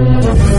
[0.00, 0.49] Ja,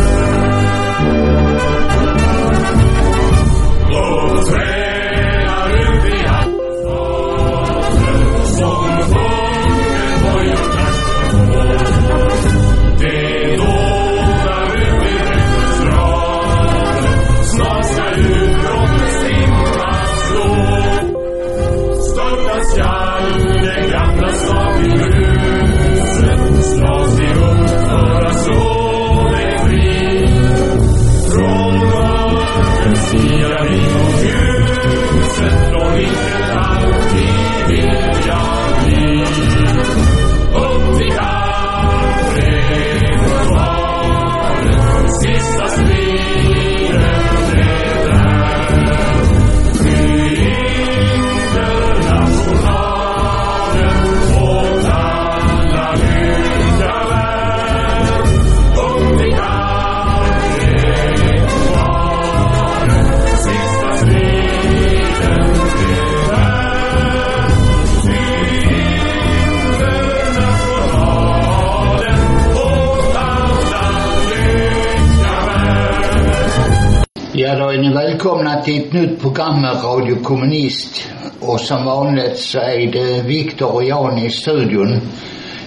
[79.51, 81.07] program med Radio Kommunist.
[81.39, 85.01] Och som vanligt så är det Viktor och Jan i studion.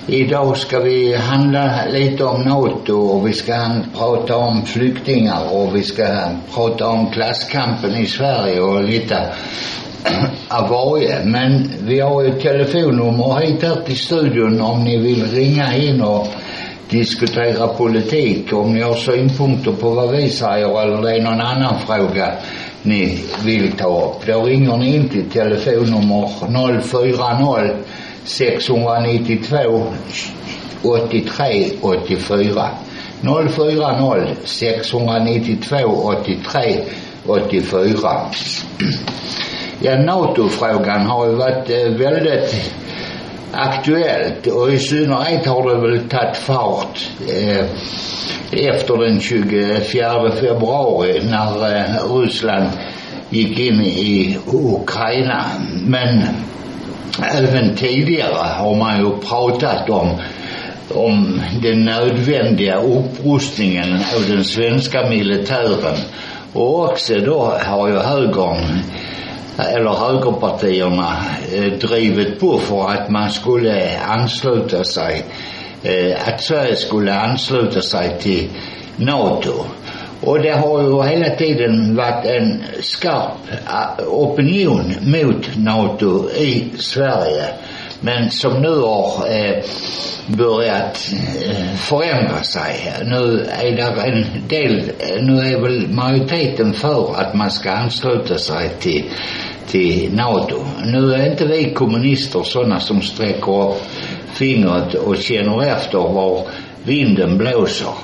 [0.07, 5.83] Idag ska vi handla lite om NATO och vi ska prata om flyktingar och vi
[5.83, 6.05] ska
[6.55, 9.17] prata om klasskampen i Sverige och lite
[10.49, 11.25] av varje.
[11.25, 16.27] Men vi har ju telefonnummer hit här till studion om ni vill ringa in och
[16.91, 18.53] diskutera politik.
[18.53, 22.35] Om ni har synpunkter på vad vi säger eller det är någon annan fråga
[22.85, 24.27] ni vill ta upp.
[24.27, 27.85] Då ringer ni in till telefonnummer 040
[28.25, 29.85] 692
[30.83, 32.69] 83 84.
[33.23, 36.85] 040 692 83
[37.27, 38.11] 84.
[39.81, 42.73] Ja, NATO-frågan har ju varit eh, väldigt
[43.57, 47.67] aktuellt och i synnerhet har det väl tagit fart eh,
[48.69, 52.69] efter den 24 februari när eh, Ryssland
[53.31, 55.45] gick in i Ukraina.
[55.87, 56.23] Men
[57.35, 60.21] även tidigare har man ju pratat om
[60.95, 65.97] om den nödvändiga upprustningen av den svenska militären.
[66.53, 68.81] Och också då har ju högern
[69.59, 71.17] eller högerpartierna
[71.55, 75.25] eh, drivit på för att man skulle ansluta sig,
[75.83, 78.51] eh, att Sverige skulle ansluta sig till
[78.97, 79.65] NATO.
[80.21, 87.45] Och det har ju hela tiden varit en skarp eh, opinion mot NATO i Sverige.
[88.01, 89.65] Men som nu har eh,
[90.27, 91.13] börjat
[91.47, 92.93] eh, förändra sig.
[93.05, 98.39] Nu är det en del, eh, nu är väl majoriteten för att man ska ansluta
[98.39, 99.05] sig till
[99.67, 100.57] till NATO.
[100.85, 103.83] Nu är inte vi kommunister sådana som sträcker upp
[104.33, 106.47] fingret och känner efter var
[106.85, 107.95] vinden blåser.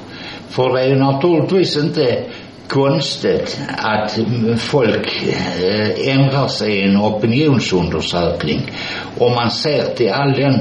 [0.49, 2.25] För det är naturligtvis inte
[2.71, 4.19] konstigt att
[4.59, 5.23] folk
[5.63, 8.71] eh, ändrar sig i en opinionsundersökning.
[9.19, 10.61] Om man ser till all den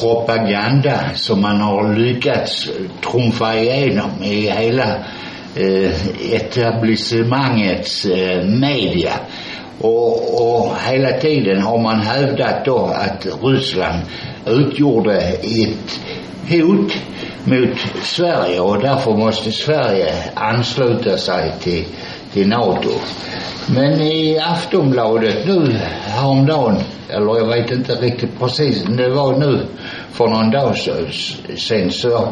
[0.00, 2.70] propaganda som man har lyckats
[3.10, 4.94] trumfa igenom i hela
[5.56, 5.90] eh,
[6.32, 9.12] etablissemangets eh, media.
[9.80, 14.02] Och, och hela tiden har man hävdat då att Ryssland
[14.46, 16.00] utgjorde ett
[16.48, 16.92] hot
[17.46, 21.84] mot Sverige och därför måste Sverige ansluta sig till,
[22.32, 22.90] till NATO.
[23.66, 25.72] Men i Aftonbladet nu
[26.04, 26.76] häromdagen,
[27.08, 29.66] eller jag vet inte riktigt precis, det var nu
[30.12, 30.76] för någon dag
[31.56, 32.28] sen så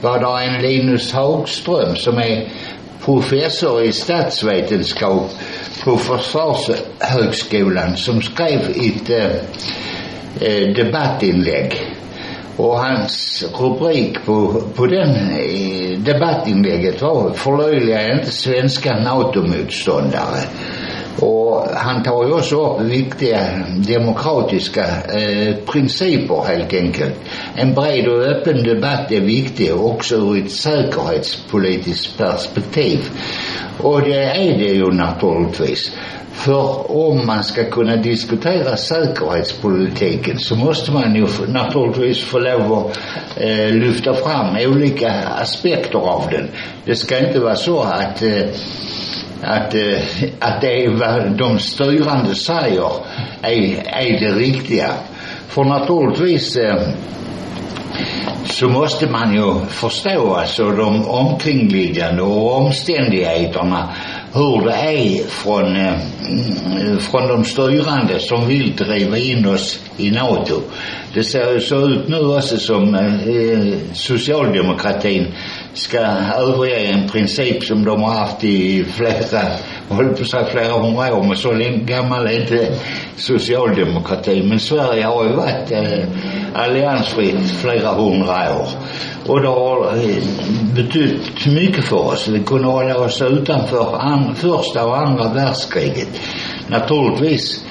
[0.00, 2.48] var det en Linus Hagström som är
[3.04, 5.30] professor i statsvetenskap
[5.84, 9.36] på Försvarshögskolan som skrev ett eh,
[10.40, 11.95] eh, debattinlägg.
[12.56, 20.40] Och hans rubrik på, på den eh, debattinlägget var förlöjliga inte svenska NATO-motståndare.
[21.20, 23.40] Och han tar ju också upp viktiga
[23.88, 24.84] demokratiska
[25.14, 27.14] eh, principer helt enkelt.
[27.54, 32.98] En bred och öppen debatt är viktig också ur ett säkerhetspolitiskt perspektiv.
[33.78, 35.92] Och det är det ju naturligtvis.
[36.32, 42.98] För om man ska kunna diskutera säkerhetspolitiken så måste man ju naturligtvis få lov att
[43.36, 46.48] eh, lyfta fram olika aspekter av den.
[46.84, 48.44] Det ska inte vara så att eh,
[49.42, 49.98] att, eh,
[50.38, 52.90] att det är vad de styrande säger
[53.42, 54.90] är, är det riktiga.
[55.48, 56.88] För naturligtvis eh,
[58.44, 63.88] så måste man ju förstå alltså de omkringliggande och omständigheterna
[64.34, 65.94] hur det är från, eh,
[66.28, 70.60] mm, från de styrande som vill driva in oss i NATO.
[71.14, 75.26] Det ser ju så ut nu också som eh, socialdemokratin
[75.76, 79.42] ska överge en princip som de har haft i flera,
[79.88, 82.72] håller på att säga flera hundra år, men så länge gammal är inte
[83.16, 84.48] socialdemokratin.
[84.48, 86.04] Men Sverige har ju varit eh,
[86.54, 88.68] alliansfritt flera hundra år.
[89.26, 90.22] Och det har eh,
[90.74, 92.28] betytt mycket för oss.
[92.28, 96.08] Vi kunde hålla oss utanför an, första och andra världskriget.
[96.68, 97.64] Naturligtvis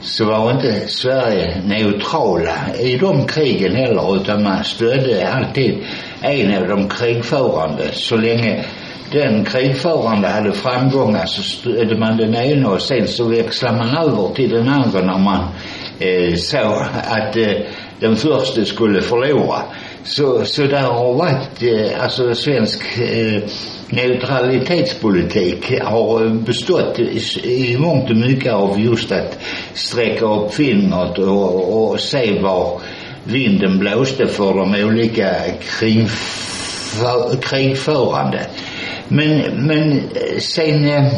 [0.00, 5.84] så var inte Sverige neutrala i de krigen heller utan man stödde alltid
[6.22, 8.64] en av de krigförande så länge
[9.12, 14.34] den krigförande hade framgångar så stödde man den ena och sen så växlade man över
[14.34, 15.44] till den andra när man
[16.00, 17.60] øh, eh, såg att eh, øh,
[18.00, 19.62] den första skulle förlora.
[20.04, 23.42] Så, så där har varit, eh, øh, alltså svensk eh,
[23.90, 29.38] neutralitetspolitik har bestått i, i mångt och mycket av just att
[29.74, 32.80] sträcka upp fingret och, och se var
[33.24, 36.08] vinden blåste för de olika kring,
[37.42, 38.46] krigförande.
[39.08, 41.12] Men, men eh, sen eh,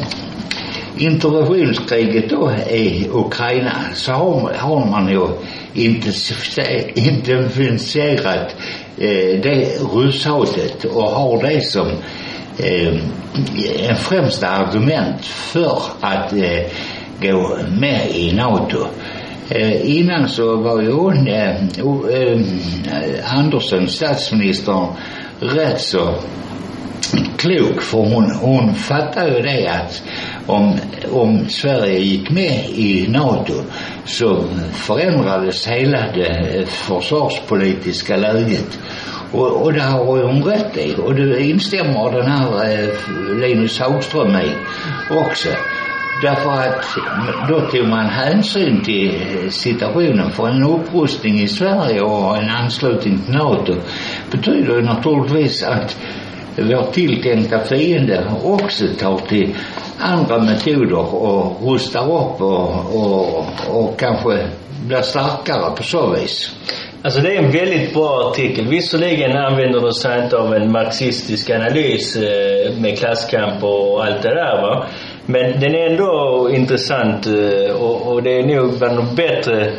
[0.99, 5.29] interventionskriget då i Ukraina så har, har man ju
[6.95, 8.57] intensifierat
[8.99, 11.89] eh, det rysshatet och har det som
[12.59, 12.95] eh,
[13.89, 16.67] en främsta argument för att eh,
[17.21, 18.87] gå med i NATO.
[19.49, 21.57] Eh, innan så var ju hon, eh,
[22.11, 24.87] eh, Andersson, statsministern,
[25.41, 26.15] rätt så
[27.37, 30.03] klok för hon, hon fattar ju det att
[30.47, 30.79] om,
[31.13, 33.53] om Sverige gick med i NATO
[34.05, 38.79] så förändrades hela det eh, försvarspolitiska läget.
[39.33, 40.95] Och, och det har hon rätt i.
[41.03, 42.89] Och det instämmer den här eh,
[43.41, 44.51] Linus Hagström i
[45.11, 45.49] också.
[46.25, 46.87] Därför att
[47.49, 49.13] då tog man hänsyn till
[49.51, 53.75] situationen för en upprustning i Sverige och en anslutning till NATO
[54.31, 55.97] betyder ju naturligtvis att
[56.57, 59.55] vår tilltänkta fiende också tar till
[59.99, 64.49] andra metoder och rustar upp och, och, och kanske
[64.87, 66.57] blir starkare på så vis.
[67.03, 68.69] Alltså det är en väldigt bra artikel.
[68.69, 74.35] Visserligen använder du sig inte av en marxistisk analys eh, med klasskamp och allt det
[74.35, 74.87] där va.
[75.27, 79.73] Men den är ändå intressant eh, och, och det är nog bland de bättre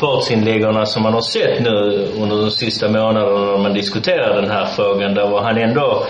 [0.00, 4.66] partsinläggarna som man har sett nu under de sista månaderna när man diskuterar den här
[4.66, 5.14] frågan.
[5.14, 6.06] Där var han ändå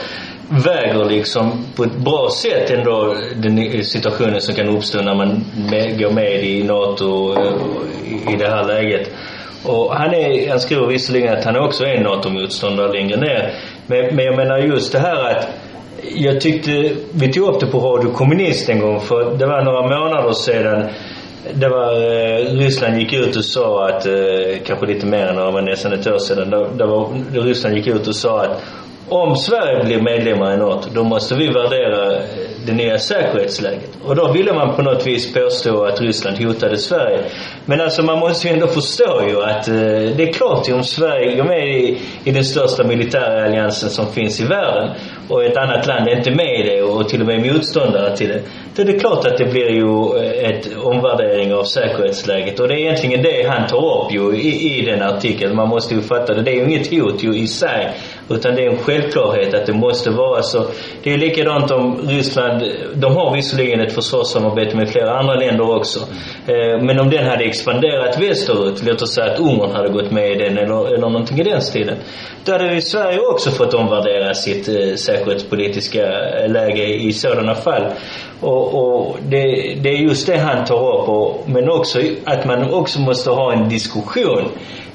[0.49, 5.99] väger liksom på ett bra sätt ändå den situationen som kan uppstå när man med,
[5.99, 9.11] går med i NATO eh, i det här läget.
[9.65, 13.55] Och han, är, han skriver visserligen att han också är NATO-motståndare längre ner.
[13.87, 15.49] Men, men jag menar just det här att
[16.03, 19.83] jag tyckte, vi tog upp det på Radio Kommunist en gång för det var några
[19.83, 20.89] månader sedan
[21.55, 24.13] det var, eh, Ryssland gick ut och sa att, eh,
[24.67, 27.87] kanske lite mer än det var nästan ett år sedan, det, det var, Ryssland gick
[27.87, 28.63] ut och sa att
[29.09, 32.23] om Sverige blir medlemmar i NATO, då måste vi värdera
[32.67, 33.91] det nya säkerhetsläget.
[34.05, 37.25] Och då ville man på något vis påstå att Ryssland hotade Sverige.
[37.65, 39.75] Men alltså man måste ju ändå förstå ju att eh,
[40.17, 44.07] det är klart ju om Sverige går med i, i den största militära alliansen som
[44.13, 44.91] finns i världen
[45.29, 48.29] och ett annat land är inte med i det och till och med motståndare till
[48.29, 48.43] det.
[48.77, 52.61] Då är det klart att det blir ju ett omvärdering av säkerhetsläget.
[52.61, 55.57] Och det är egentligen det han tar upp ju i, i den artikeln.
[55.57, 56.43] Man måste ju fatta det.
[56.43, 57.93] Det är ju inget hot ju i sig.
[58.35, 60.65] Utan det är en självklarhet att det måste vara så.
[61.03, 62.63] Det är likadant om Ryssland,
[62.95, 66.01] de har visserligen ett försvarssamarbete med flera andra länder också.
[66.47, 70.31] Eh, men om den hade expanderat västerut, låt oss säga att Ungern hade gått med
[70.31, 71.97] i den eller, eller någonting i den stilen.
[72.45, 76.03] Då hade ju Sverige också fått omvärdera sitt eh, säkerhetspolitiska
[76.49, 77.87] läge i sådana fall.
[78.41, 81.09] Och, och det, det, är just det han tar upp.
[81.09, 84.49] Och, men också att man också måste ha en diskussion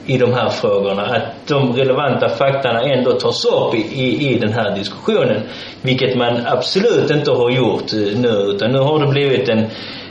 [0.08, 1.06] i de här frågorna.
[1.06, 5.42] Att de relevanta faktorna ändå tas upp i, i, i den här diskussionen.
[5.82, 8.52] Vilket man absolut inte har gjort eh, nu.
[8.56, 9.66] Utan nu har det blivit en,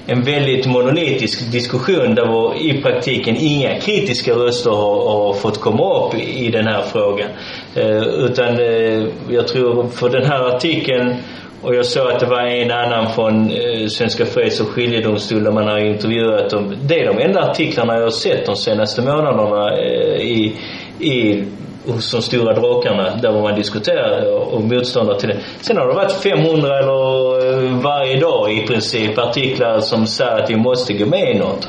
[0.07, 6.15] en väldigt monolitisk diskussion där i praktiken inga kritiska röster har, har fått komma upp
[6.15, 7.29] i, i den här frågan.
[7.75, 11.17] Eh, utan eh, jag tror för den här artikeln
[11.63, 15.69] och jag såg att det var en annan från eh, Svenska Freds och skiljedomstolen man
[15.69, 16.75] har intervjuat dem.
[16.83, 20.57] Det är de enda artiklarna jag har sett de senaste månaderna eh, i,
[20.99, 21.45] i
[21.87, 25.39] hos de stora drakarna där man diskuterar och motståndare till det.
[25.61, 30.51] Sen har det varit 500 eller eh, varje dag i princip artiklar som säger att
[30.51, 31.69] vi måste gå med i något.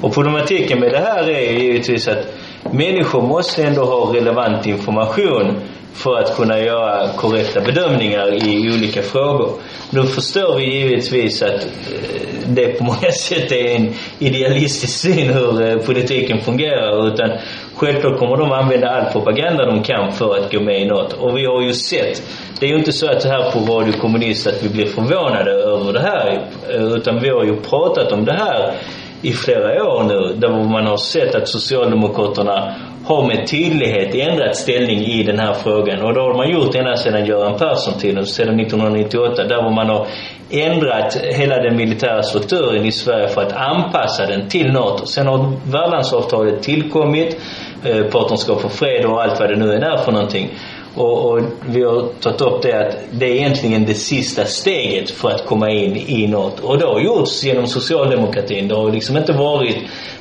[0.00, 2.26] Och problematiken med det här är givetvis att
[2.72, 5.60] människor måste ändå ha relevant information
[5.96, 9.50] för att kunna göra korrekta bedömningar i olika frågor.
[9.90, 15.68] Nu förstår vi givetvis att eh, det på många sätt är en idealistisk syn hur
[15.68, 17.30] eh, politiken fungerar utan
[17.74, 21.12] självklart kommer de använda all propaganda de kan för att gå med i något.
[21.12, 22.22] Och vi har ju sett,
[22.60, 25.92] det är ju inte så att här på Radio Kommunist att vi blir förvånade över
[25.92, 28.74] det här eh, utan vi har ju pratat om det här
[29.22, 32.74] i flera år nu där man har sett att Socialdemokraterna
[33.06, 36.02] har med tydlighet ändrat ställning i den här frågan.
[36.02, 40.06] Och det har man gjort ända sedan Göran Persson-tiden, sedan 1998, där man har
[40.50, 45.06] ändrat hela den militära strukturen i Sverige för att anpassa den till NATO.
[45.06, 47.40] Sen har värdlandsavtalet tillkommit,
[47.84, 50.50] eh, Partnerskap för fred och allt vad det nu är för någonting.
[50.96, 55.30] Och, och, vi har tagit upp det att det är egentligen det sista steget för
[55.30, 56.60] att komma in i något.
[56.60, 58.68] Och det har gjorts genom socialdemokratin.
[58.68, 59.76] Det har liksom inte varit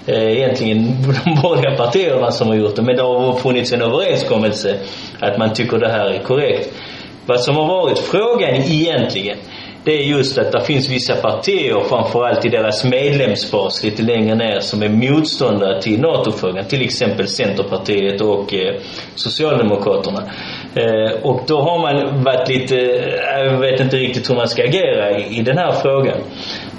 [0.05, 0.77] eh, egentligen
[1.25, 2.81] de borgerliga partierna som har gjort det.
[2.81, 4.79] Men det har funnits en överenskommelse
[5.19, 6.73] att man tycker det här är korrekt.
[7.25, 9.37] Vad som har varit frågan egentligen
[9.85, 14.59] det är just att det finns vissa partier, framförallt i deras medlemsbas lite längre ner,
[14.59, 16.65] som är motståndare till NATO-frågan.
[16.65, 18.81] Till exempel Centerpartiet och eh,
[19.15, 20.23] Socialdemokraterna.
[20.75, 24.63] Eh, och då har man varit lite, eh, jag vet inte riktigt hur man ska
[24.63, 26.17] agera i, i den här frågan.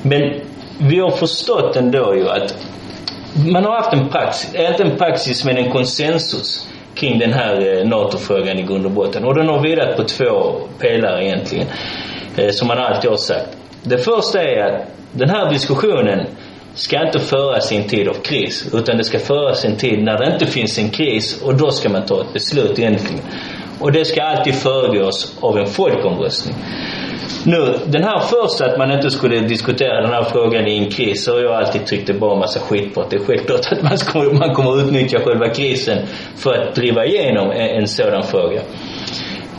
[0.02, 0.40] Men
[0.78, 2.54] vi har förstått ändå ju att
[3.52, 7.88] man har haft en praxis, inte en praxis men en konsensus kring den här eh,
[7.88, 9.24] NATO-frågan i grund och botten.
[9.24, 11.66] Och den har vilat på två pelare egentligen.
[12.36, 13.56] Eh, som man alltid har sagt.
[13.82, 16.26] Det första är att den här diskussionen
[16.74, 18.74] ska inte föras i en tid av kris.
[18.74, 21.70] Utan det ska föras i en tid när det inte finns en kris och då
[21.70, 23.22] ska man ta ett beslut egentligen.
[23.80, 26.56] Och det ska alltid föregås av en folkomröstning.
[27.44, 31.24] Nu, den här första att man inte skulle diskutera den här frågan i en kris
[31.24, 33.00] så har jag alltid tyckt det bara en massa skit på.
[33.00, 35.98] Att det är självklart att man, ska, man kommer utnyttja själva krisen
[36.36, 38.60] för att driva igenom en, en sådan fråga.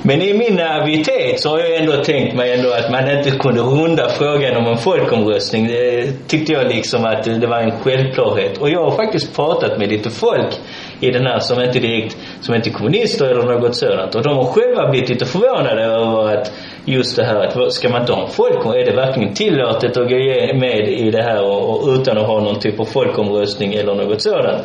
[0.01, 3.62] Men i min naivitet så har jag ändå tänkt mig ändå att man inte kunde
[3.62, 5.67] runda frågan om en folkomröstning.
[5.67, 8.57] Det tyckte jag liksom att det var en självklarhet.
[8.57, 10.55] Och jag har faktiskt pratat med lite folk
[11.00, 14.16] i den här som inte direkt, som inte är kommunister eller något sådant.
[14.16, 16.51] Och de har själva blivit lite förvånade över att
[16.86, 18.82] just det här att ska man inte ha en folkomröstning?
[18.82, 20.18] Är det verkligen tillåtet att gå
[20.60, 24.22] med i det här och, och utan att ha någon typ av folkomröstning eller något
[24.22, 24.62] sådant?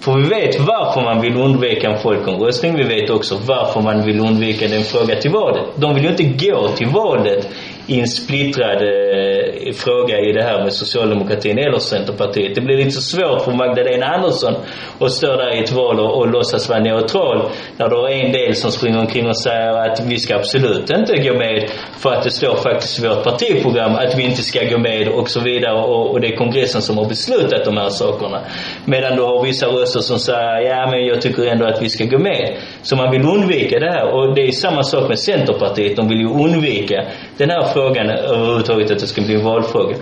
[0.00, 2.76] För vi vet varför man vill undvika en folkomröstning.
[2.76, 5.62] Vi vet också varför man vill undvika den fråga till valet.
[5.76, 7.48] De vill ju inte gå till valet
[7.88, 12.54] i en splittrad eh, fråga i det här med socialdemokratin eller Centerpartiet.
[12.54, 14.54] Det blir lite svårt för Magdalena Andersson
[15.00, 18.32] att stå där i ett val och, och låtsas vara neutral när du har en
[18.32, 22.22] del som springer omkring och säger att vi ska absolut inte gå med för att
[22.24, 25.80] det står faktiskt i vårt partiprogram att vi inte ska gå med och så vidare
[25.82, 28.40] och, och det är kongressen som har beslutat de här sakerna.
[28.84, 32.04] Medan du har vissa röster som säger ja men jag tycker ändå att vi ska
[32.04, 32.56] gå med.
[32.82, 35.96] Så man vill undvika det här och det är samma sak med Centerpartiet.
[35.96, 37.04] De vill ju undvika
[37.36, 39.96] den här frågan eh, överhuvudtaget att det ska bli en valfråga.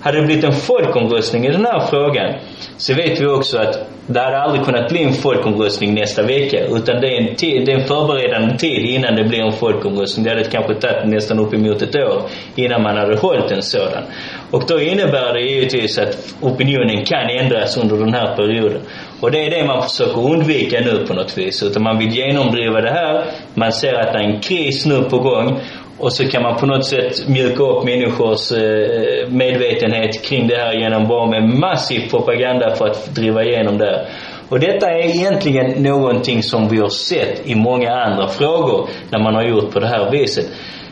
[0.00, 2.34] Hade det blivit en folkomröstning i den här frågan
[2.76, 6.58] så vet vi också att det hade aldrig kunnat bli en folkomröstning nästa vecka.
[6.66, 10.24] Utan det är en, tid, det är en förberedande tid innan det blir en folkomröstning.
[10.24, 12.22] Det hade kanske tagit nästan uppemot ett år
[12.56, 14.02] innan man hade hållit en sådan.
[14.50, 18.80] Och då innebär det givetvis att opinionen kan ändras under den här perioden.
[19.20, 21.62] Och det är det man försöker undvika nu på något vis.
[21.62, 23.24] Utan man vill genomdriva det här.
[23.54, 25.60] Man ser att det är en kris nu på gång.
[26.02, 30.56] Och så kan man på något sätt mjuka upp människors eh, eh, medvetenhet kring det
[30.56, 34.06] här genom bara med massiv propaganda för att driva igenom det.
[34.48, 39.34] Och detta är egentligen någonting som vi har sett i många andra frågor när man
[39.34, 40.46] har gjort på det här viset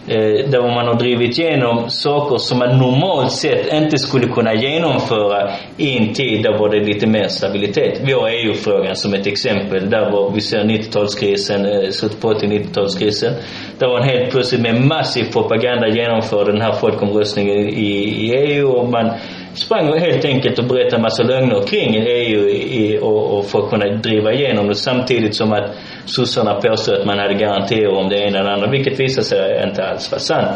[0.09, 5.51] eh, där man har drivit igenom saker som man normalt sett inte skulle kunna genomföra
[5.77, 8.01] i en tid där var det lite mer stabilitet.
[8.05, 9.91] Vi har EU-frågan som ett exempel.
[9.91, 13.33] Där var, vi ser 90-talskrisen, eh, slutet på 80-90-talskrisen.
[13.81, 17.93] Där var en helt plötsligt med massiv propaganda genomförd den här folkomröstningen i,
[18.25, 19.11] i EU och man
[19.55, 23.71] sprang helt enkelt och berättade en massa lögner kring EU i, och, och för att
[23.71, 25.71] kunna driva igenom det samtidigt som att
[26.05, 29.85] sossarna påstod att man hade garantier om det ena eller andra, vilket visade sig inte
[29.85, 30.49] alls vara sant.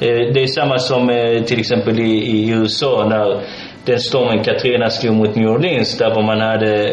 [0.00, 3.40] Eh, det är samma som eh, till exempel i, i USA när
[3.84, 6.84] den stormen Katrina slog mot New Orleans där man hade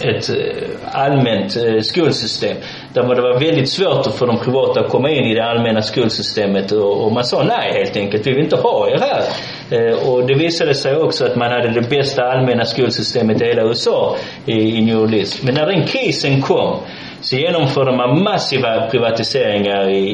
[0.00, 2.56] ett eh, allmänt eh, skolsystem.
[2.92, 6.72] Där det var väldigt svårt för de privata att komma in i det allmänna skolsystemet
[6.72, 9.22] och, man sa nej helt enkelt, vi vill inte ha er här.
[9.70, 13.62] Eh, och det visade sig också att man hade det bästa allmänna skolsystemet i hela
[13.62, 15.42] USA i New Orleans.
[15.42, 16.80] Men när den krisen kom
[17.20, 20.08] så genomförde man massiva privatiseringar i,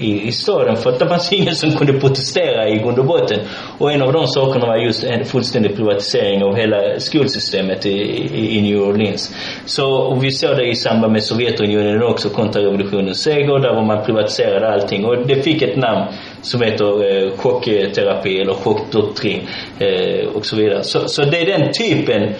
[0.00, 3.38] i, i, staden för att det fanns ingen som kunde protestera i grund och botten.
[3.78, 8.58] Och en av de sakerna var just en fullständig privatisering av hela skolsystemet i, i,
[8.58, 9.34] i New Orleans.
[9.64, 14.68] Så och vi såg det i samband med Sovjetunionen också, kontrarevolutionens seger, där man privatiserade
[14.68, 15.04] allting.
[15.04, 16.06] Och det fick ett namn
[16.42, 19.40] som heter eh, chockterapi eller chockdoktrin
[19.78, 20.82] eh, och så vidare.
[20.82, 22.34] Så, så det är den typen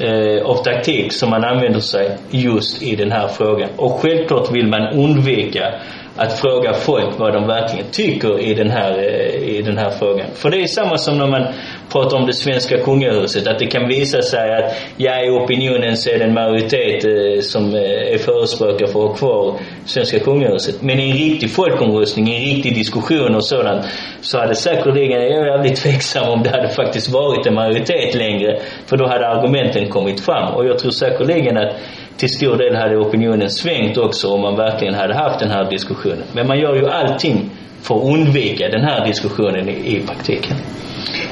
[0.00, 3.68] eh, av taktik som man använder sig just i den här frågan.
[3.76, 5.74] Och självklart vill man undvika
[6.16, 10.26] att fråga folk vad de verkligen tycker i den här, eh, i den här frågan.
[10.34, 11.46] För det är samma som när man
[11.92, 13.46] pratar om det svenska kungahuset.
[13.46, 17.40] Att det kan visa sig att, ja i opinionen så är det en majoritet eh,
[17.40, 20.82] som eh, är förespråkare för att ha kvar svenska kungahuset.
[20.82, 23.86] Men i en riktig folkomröstning, i en riktig diskussion och sådant,
[24.20, 28.60] så hade säkerligen, jag är jävligt tveksam om det hade faktiskt varit en majoritet längre.
[28.86, 30.54] För då hade argumenten kommit fram.
[30.54, 31.76] Och jag tror säkerligen att
[32.16, 36.22] till stor del hade opinionen svängt också om man verkligen hade haft den här diskussionen.
[36.32, 37.50] Men man gör ju allting
[37.82, 40.56] för att undvika den här diskussionen i, i praktiken.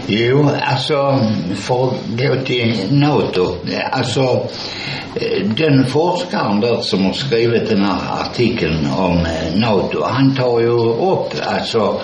[0.07, 1.19] Jo, alltså
[1.55, 3.57] för att gå till NATO.
[3.91, 4.21] Alltså
[5.15, 10.61] eh, den forskaren där som har skrivit den här artikeln om eh, NATO, han tar
[10.61, 10.71] ju
[11.13, 12.01] upp alltså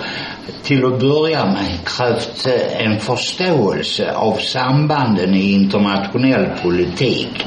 [0.63, 7.45] till att börja med krävt eh, en förståelse av sambanden i internationell politik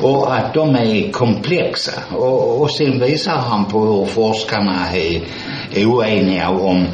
[0.00, 1.92] och att de är komplexa.
[2.16, 5.22] Och, och sen visar han på hur forskarna är,
[5.86, 6.86] oeniga om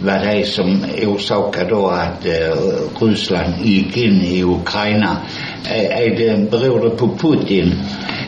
[0.00, 5.16] vad det är som orsakar då att eh, Ryssland gick in i Ukraina.
[5.64, 7.74] Eh, är det, beror det på Putin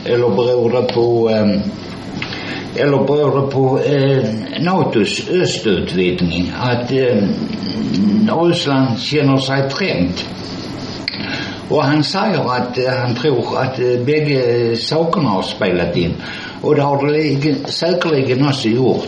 [0.05, 1.61] eller beror det på eh,
[2.75, 7.23] eller beror det på eh, NATOs östutvidgning att eh,
[8.43, 10.25] Ryssland känner sig trängt
[11.71, 16.13] och han säger att eh, han tror att eh, bägge sakerna har spelat in.
[16.61, 19.07] Och det har det säkerligen också gjort.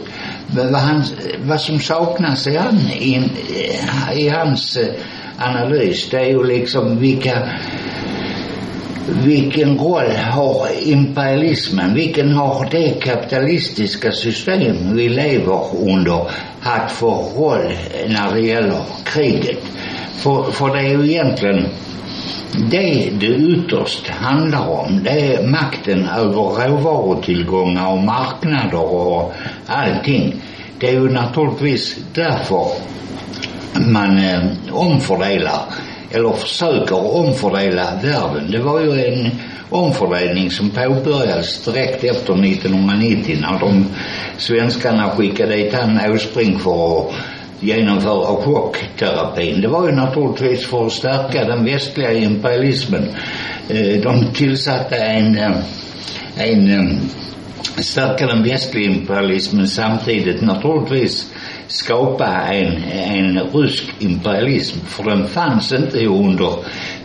[0.55, 1.03] Men vad, han,
[1.43, 3.29] vad som saknas i, han, i,
[4.15, 4.93] i hans eh,
[5.37, 7.49] analys det är ju liksom vilka
[9.07, 16.27] vilken roll har imperialismen, vilken har det kapitalistiska system vi lever under
[16.61, 17.73] haft för roll
[18.07, 19.63] när det gäller kriget?
[20.15, 21.65] För, för det är ju egentligen
[22.71, 29.33] det det ytterst handlar om det är makten över råvarutillgångar och marknader och
[29.67, 30.35] allting.
[30.79, 32.67] Det är ju naturligtvis därför
[33.87, 35.61] man eh, omfördelar
[36.13, 38.51] eller försöker omfördela världen.
[38.51, 39.31] Det var ju en
[39.69, 43.85] omfördelning som påbörjades direkt efter 1990 när de
[44.37, 47.13] svenskarna skickade dit han Åsbrink för att
[47.59, 49.61] genomföra chockterapin.
[49.61, 53.07] Det var ju naturligtvis för att stärka den västliga imperialismen.
[53.69, 55.51] Eh, de tillsatte en, eh,
[56.35, 56.97] en eh,
[57.81, 61.33] stärka den västliga imperialismen samtidigt naturligtvis
[61.67, 64.79] skapa en, en rysk imperialism.
[64.85, 66.53] För den fanns inte under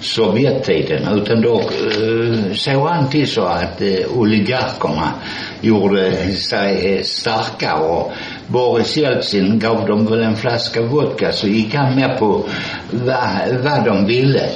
[0.00, 5.12] Sovjettiden utan då eh, såg han till så att eh, oligarkerna
[5.60, 8.12] gjorde sig eh, starka och
[8.46, 12.44] Boris Jeltsin gav dem väl en flaska vodka så gick han med på
[12.90, 14.50] vad, vad de ville.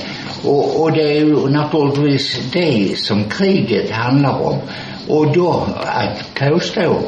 [0.44, 4.58] Och, och det är ju naturligtvis det som kriget handlar om.
[5.08, 6.98] Och då att påstå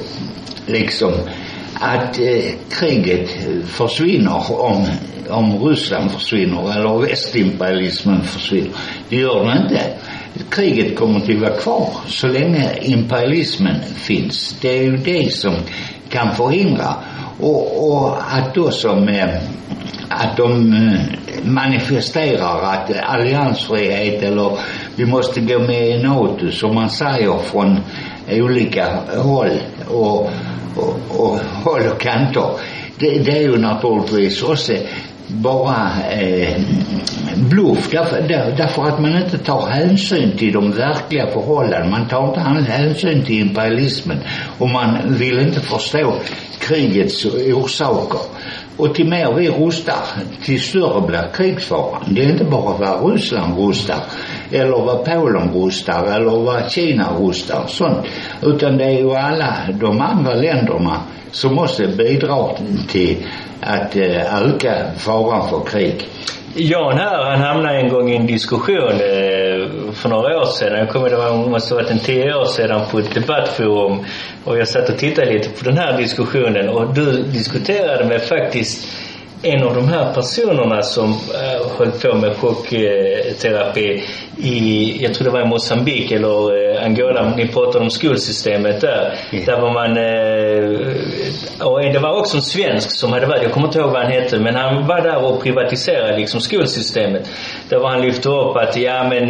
[0.67, 1.13] liksom
[1.85, 3.31] att eh, kriget
[3.67, 4.87] försvinner om,
[5.29, 8.71] om Ryssland försvinner eller västimperialismen försvinner.
[9.09, 9.81] Det gör det inte.
[10.51, 14.57] Kriget kommer att vara kvar så länge imperialismen finns.
[14.61, 15.55] Det är ju det som
[16.09, 16.95] kan förhindra.
[17.41, 19.29] Och, och att då som eh,
[20.09, 21.01] att de eh,
[21.45, 24.59] manifesterar att alliansfrihet eller
[24.97, 27.81] vi måste gå med i NATO som man säger från
[28.31, 30.31] olika håll och
[30.77, 32.51] och, och håll och kanter.
[32.99, 34.73] Det, det är ju naturligtvis också
[35.27, 36.61] bara eh,
[37.37, 41.91] bluff därför, där, därför att man inte tar hänsyn till de verkliga förhållandena.
[41.91, 44.19] Man tar inte hänsyn till imperialismen
[44.59, 46.15] och man vill inte förstå
[46.59, 48.21] krigets orsaker.
[48.77, 49.99] Och till mer vi rustar,
[50.45, 52.03] till större blir krigsfaran.
[52.07, 53.99] Det är inte bara vad Ryssland rustar
[54.55, 58.07] eller vad Polen rustar eller vad Kina rustar sånt.
[58.43, 62.49] Utan det är ju alla de andra länderna som måste bidra
[62.89, 63.17] till
[63.61, 66.09] att eh, öka faran för krig.
[66.57, 70.79] Jan här, han hamnade en gång i en diskussion eh, för några år sedan.
[70.79, 74.05] Jag kommer ihåg, det måste ha varit en tio år sedan på ett debattforum.
[74.45, 78.89] Och jag satt och tittade lite på den här diskussionen och du diskuterade med faktiskt
[79.45, 84.03] en av de här personerna som äh, höll på med chockterapi
[84.39, 89.19] i, jag tror det var i Mosambik eller äh, Angola, ni pratade om skolsystemet där.
[89.33, 89.45] Mm.
[89.45, 90.81] Där var man, äh,
[91.61, 94.13] och det var också en svensk som hade varit, jag kommer inte ihåg vad han
[94.13, 97.29] hette, men han var där och privatiserade liksom skolsystemet.
[97.69, 99.29] Där var han lyfte upp att, ja men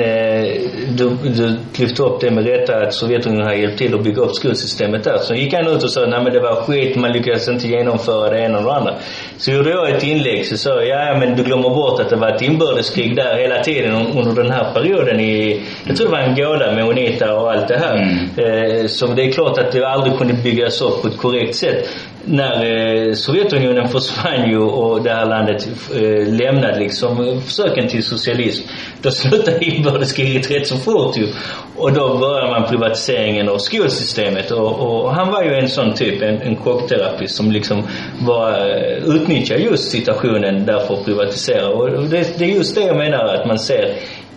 [0.96, 4.34] du, du lyfte upp det med rätta att Sovjetunionen har hjälpt till att bygga upp
[4.34, 5.18] skolsystemet där.
[5.18, 8.30] Så gick han ut och sa, nej men det var skit, man lyckades inte genomföra
[8.30, 8.94] det ena och det andra.
[9.36, 12.16] Så gjorde jag ett inlägg så sa jag, ja men du glömmer bort att det
[12.16, 16.18] var ett inbördeskrig där hela tiden under den här perioden i, jag tror det var
[16.18, 17.96] Angola med Unita och allt det här.
[17.96, 18.80] Mm.
[18.82, 21.88] Eh, så det är klart att det aldrig kunde byggas upp på ett korrekt sätt
[22.26, 28.02] när eh, Sovjetunionen försvann ju och det här landet eh, lämnade liksom eh, försöken till
[28.02, 28.68] socialism.
[29.02, 31.28] Då slutade inbördeskriget rätt så fort ju.
[31.76, 36.22] Och då började man privatiseringen av skolsystemet och, och han var ju en sån typ,
[36.22, 37.82] en, en chockterapeut som liksom
[38.26, 38.66] var,
[39.14, 41.68] utnyttjade just situationen därför att privatisera.
[41.68, 43.94] Och det, det är just det jag menar att man ser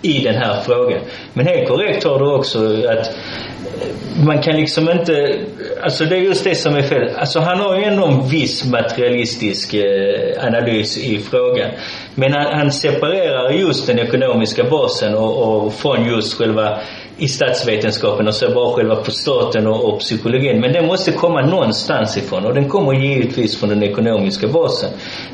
[0.07, 0.99] i den här frågan.
[1.33, 5.39] Men helt korrekt har du också att eh, man kan liksom inte,
[5.81, 7.09] alltså det är just det som är fel.
[7.15, 11.71] Alltså han har ju ändå en viss materialistisk eh, analys i frågan.
[12.15, 16.79] Men han, han separerar just den ekonomiska basen och, och från just själva
[17.17, 20.61] i statsvetenskapen och så bara själva på staten och, och psykologin.
[20.61, 24.89] Men den måste komma någonstans ifrån och den kommer givetvis från den ekonomiska basen.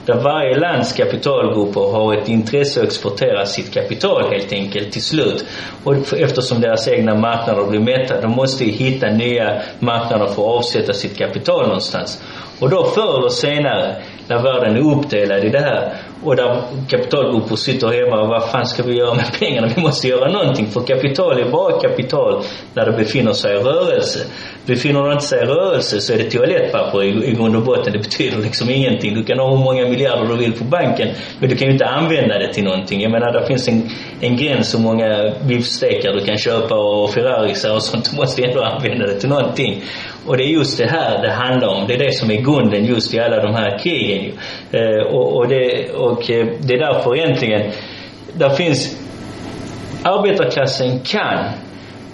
[0.05, 5.45] Där varje lands kapitalgrupper har ett intresse att exportera sitt kapital helt enkelt till slut.
[5.83, 10.93] Och eftersom deras egna marknader blir mätta, de måste hitta nya marknader för att avsätta
[10.93, 12.23] sitt kapital någonstans.
[12.59, 13.95] Och då förr eller senare,
[14.27, 15.93] när världen är uppdelad i det här
[16.23, 19.67] och där kapitalgrupper sitter hemma och vad fan ska vi göra med pengarna?
[19.75, 24.19] Vi måste göra någonting för kapital är bara kapital när det befinner sig i rörelse.
[24.65, 27.93] Befinner det inte sig i rörelse så är det toalettpapper i, i grund och botten.
[27.93, 29.13] Det betyder liksom ingenting.
[29.15, 31.09] Du kan ha hur många miljarder du vill på banken
[31.39, 33.01] men du kan ju inte använda det till någonting.
[33.01, 33.89] Jag menar det finns en,
[34.21, 38.11] en gräns hur många biffstekar du kan köpa och Ferrarisar och sånt.
[38.11, 39.83] Du måste ändå använda det till någonting.
[40.25, 41.87] Och det är just det här det handlar om.
[41.87, 44.33] Det är det som är grunden just i alla de här krigen.
[44.71, 47.71] Eh, och, och, det, och eh, det är därför egentligen,
[48.33, 48.97] där finns,
[50.03, 51.45] arbetarklassen kan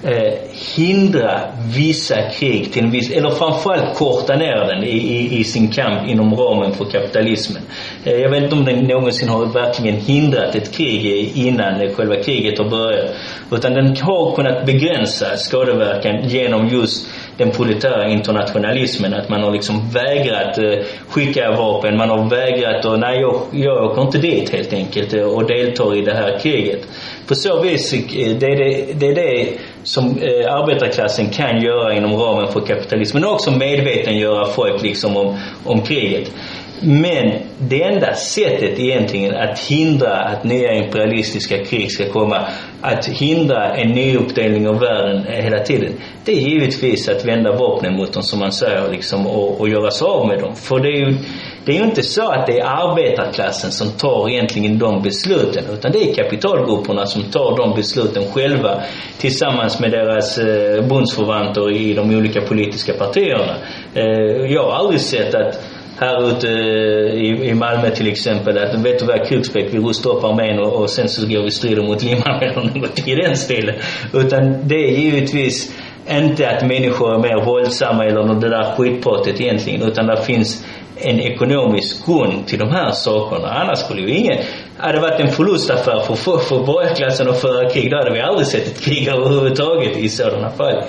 [0.04, 0.34] eh,
[0.76, 1.42] hindra
[1.76, 6.10] vissa krig till en viss, eller framförallt korta ner den i, i, i sin kamp
[6.10, 7.64] inom ramen för kapitalismen.
[8.04, 12.16] Eh, jag vet inte om den någonsin har verkligen hindrat ett krig innan eh, själva
[12.16, 13.12] kriget har börjat.
[13.52, 17.08] Utan den har kunnat begränsa skadeverkan genom just
[17.40, 19.14] den proletära internationalismen.
[19.14, 21.98] Att man har liksom vägrat eh, skicka vapen.
[21.98, 25.98] Man har vägrat och nej jag, jag åker inte dit helt enkelt eh, och deltar
[25.98, 26.88] i det här kriget.
[27.28, 28.00] På så vis, eh,
[28.40, 29.48] det är det, det, är det
[29.84, 35.38] som eh, arbetarklassen kan göra inom ramen för kapitalismen och också medvetengöra folk liksom om,
[35.66, 36.32] om kriget.
[36.82, 42.48] Men det enda sättet egentligen att hindra att nya imperialistiska krig ska komma,
[42.82, 45.94] att hindra en nyuppdelning av världen hela tiden,
[46.26, 49.92] det är givetvis att vända vapnen mot dem som man säger liksom och, och göra
[49.92, 50.56] sig av med dem.
[50.56, 51.18] För det är ju
[51.66, 55.92] det är ju inte så att det är arbetarklassen som tar egentligen de besluten utan
[55.92, 58.84] det är kapitalgrupperna som tar de besluten själva
[59.18, 63.56] tillsammans med deras eh, bundsförvanter i de olika politiska partierna.
[63.94, 65.69] Eh, jag har aldrig sett att
[66.00, 70.10] här ute eh, i, i Malmö till exempel att vet du vad Kuksbäck, vi rustar
[70.10, 73.36] upp armén och, och sen så går vi strider mot Limhamn eller något i den
[73.36, 73.76] stilen.
[74.14, 75.76] Utan det är givetvis
[76.10, 80.66] inte att människor är mer våldsamma eller något det där skitpratet egentligen utan det finns
[81.02, 83.48] en ekonomisk grund till de här sakerna.
[83.48, 84.38] Annars skulle ju ingen,
[84.78, 88.22] hade det varit en förlustaffär för, för, för borgarklassen att föra krig, då hade vi
[88.22, 90.84] aldrig sett ett krig överhuvudtaget i sådana fall.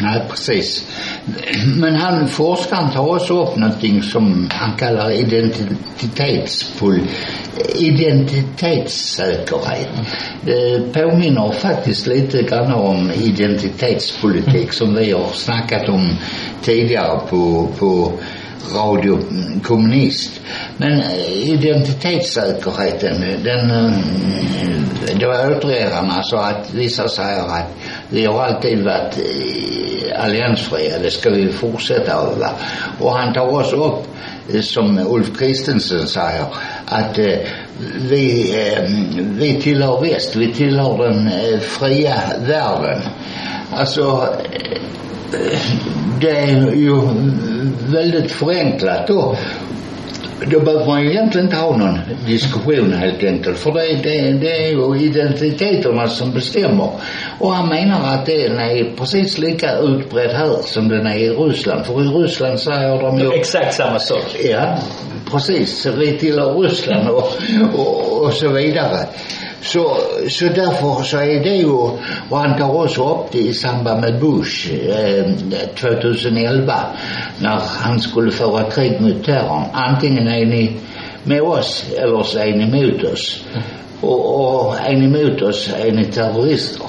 [0.00, 0.86] Nej, precis.
[1.76, 7.00] Men han, forskaren tar också upp någonting som han kallar identitetspol
[7.74, 9.88] identitetssäkerhet.
[10.44, 16.10] Det påminner faktiskt lite grann om identitetspolitik som vi har snackat om
[16.62, 18.12] tidigare på, på
[18.74, 19.18] Radio
[19.62, 20.40] Kommunist.
[20.76, 23.92] Men eh, identitetssäkerheten, den,
[25.20, 27.70] då återger han alltså att vissa säger att
[28.10, 29.18] vi har alltid varit
[30.18, 32.50] alliansfria, det ska vi fortsätta att vara.
[33.00, 34.06] Och han tar också upp,
[34.54, 36.46] eh, som Ulf Kristensen säger,
[36.86, 37.38] att eh,
[38.10, 38.82] vi, eh,
[39.18, 43.00] vi tillhör väst, vi tillhör den eh, fria världen.
[43.72, 44.28] Alltså
[45.32, 45.58] eh,
[46.20, 47.00] det är ju
[47.86, 49.36] väldigt förenklat då.
[50.46, 53.58] Då behöver man ju egentligen inte ha någon diskussion helt enkelt.
[53.58, 56.90] För det, det, det är ju identiteterna som bestämmer.
[57.38, 61.86] Och han menar att den är precis lika utbredd här som den är i Ryssland.
[61.86, 63.32] För i Ryssland säger de ju...
[63.32, 64.36] Exakt samma sak.
[64.44, 64.78] Ja,
[65.30, 67.32] precis, vi tillhör Ryssland och,
[67.74, 68.98] och, och så vidare.
[69.64, 69.96] Så,
[70.28, 71.70] så därför så är det ju,
[72.30, 75.24] och han tar också upp det i samband med Bush eh,
[75.80, 76.74] 2011
[77.38, 79.64] när han skulle föra krig mot terrorn.
[79.72, 80.76] Antingen är ni
[81.22, 83.44] med oss eller så är ni mot oss.
[84.00, 86.86] Och, och är ni mot oss är ni terrorister.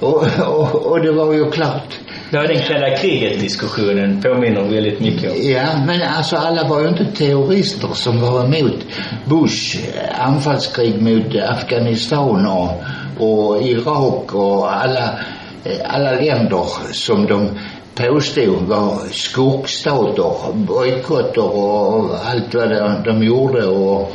[0.00, 1.98] Och, och, och det var ju klart.
[2.30, 5.50] Det var den kalla kriget-diskussionen påminner väldigt mycket om.
[5.50, 8.86] Ja, men alltså alla var ju inte terrorister som var emot
[9.24, 12.70] Bush eh, anfallskrig mot Afghanistan och,
[13.18, 15.18] och Irak och alla,
[15.64, 17.48] eh, alla länder som de
[17.94, 24.12] påstod var skurkstater, bojkotter och allt vad de, de gjorde och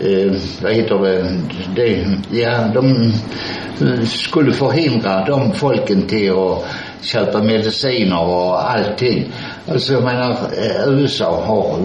[0.00, 1.40] eh, vad heter det,
[1.76, 3.12] det, ja de
[3.80, 6.64] eh, skulle förhindra de folken till att
[7.02, 9.32] köpa mediciner och allting.
[9.68, 10.36] Alltså jag menar
[10.86, 11.78] USA har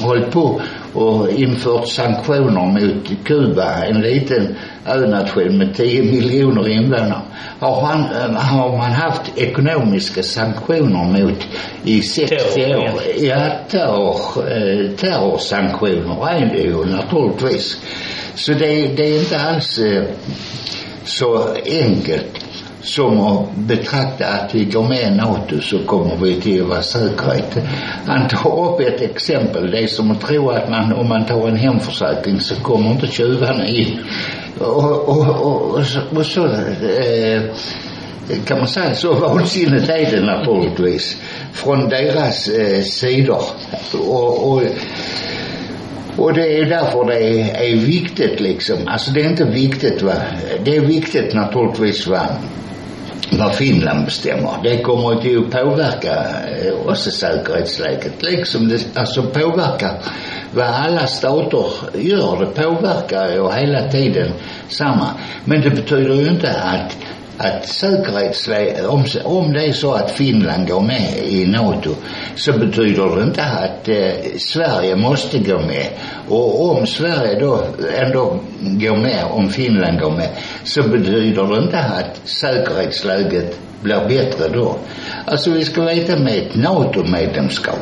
[0.00, 0.60] hållit på
[0.94, 7.20] och infört sanktioner mot Kuba, en liten önation med 10 miljoner invånare.
[7.58, 11.46] Har, han, har man haft ekonomiska sanktioner mot
[11.84, 13.00] i sex år?
[13.18, 14.18] Ja, terror,
[14.52, 17.80] eh, terrorsanktioner är det ju naturligtvis.
[18.34, 20.02] Så det, det är inte alls eh,
[21.04, 22.45] så enkelt
[22.86, 26.82] som att betrakta att vi går med i NATO så kommer vi till att vara
[26.82, 27.58] säkerhet.
[28.06, 29.70] Han tar upp ett exempel.
[29.70, 33.06] Det är som att tro att man, om man tar en hemförsäkring så kommer inte
[33.06, 34.00] tjuvarna in.
[34.58, 37.42] Och, och, och, och så, och så eh,
[38.44, 41.16] kan man säga så vansinnigt är det naturligtvis
[41.52, 43.42] från deras eh, sidor.
[43.92, 44.62] Och, och
[46.18, 48.76] och det är därför det är, är viktigt liksom.
[48.86, 50.14] Alltså det är inte viktigt va.
[50.64, 52.28] Det är viktigt naturligtvis va
[53.30, 54.50] vad Finland bestämmer.
[54.62, 56.26] Det kommer ju att påverka
[56.86, 58.22] också säkerhetsläget.
[58.22, 59.98] Liksom det alltså påverkar
[60.52, 62.40] vad alla stater gör.
[62.40, 64.32] Det påverkar ju hela tiden
[64.68, 65.10] samma.
[65.44, 66.96] Men det betyder ju inte att
[67.38, 71.90] att säkerhetsläget, eh, om, om det är så att Finland går med i NATO
[72.36, 75.86] så betyder det inte att eh, Sverige måste gå med.
[76.28, 77.64] Och om Sverige då
[77.96, 80.28] ändå går med, om Finland går med,
[80.64, 84.76] så betyder det inte att säkerhetsläget blir bättre då.
[85.24, 87.78] Alltså vi ska veta med ett NATO-medlemskap,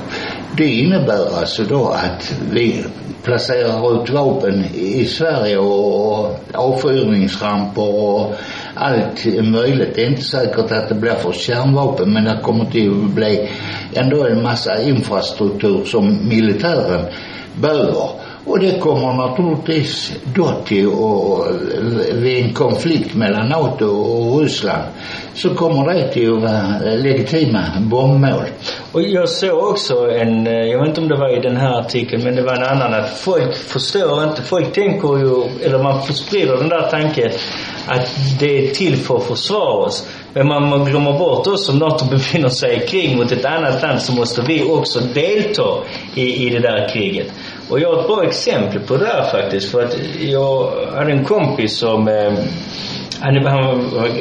[0.57, 2.85] det innebär alltså då att vi
[3.23, 8.35] placerar ut vapen i Sverige och avfyrningsramper och
[8.75, 9.95] allt möjligt.
[9.95, 13.49] Det är inte säkert att det blir för kärnvapen men det kommer till att bli
[13.95, 17.07] ändå en massa infrastruktur som militären
[17.55, 18.09] behöver.
[18.47, 21.55] Och det kommer naturligtvis då till att
[22.13, 24.83] vid en konflikt mellan NATO och Ryssland
[25.35, 28.45] så kommer det till att vara legitima bombmål.
[28.93, 32.25] Och jag såg också en, jag vet inte om det var i den här artikeln,
[32.25, 36.57] men det var en annan att folk förstår inte, folk tänker ju, eller man sprider
[36.57, 37.31] den där tanken
[37.87, 40.09] att det är till för att försvara oss.
[40.33, 44.03] Men man, glömmer bort oss om NATO befinner sig i krig mot ett annat land
[44.03, 45.83] så måste vi också delta
[46.15, 47.33] i, i det där kriget.
[47.71, 49.71] Och jag har ett bra exempel på det här faktiskt.
[49.71, 52.33] För att jag hade en kompis som eh,
[53.21, 53.65] han, han,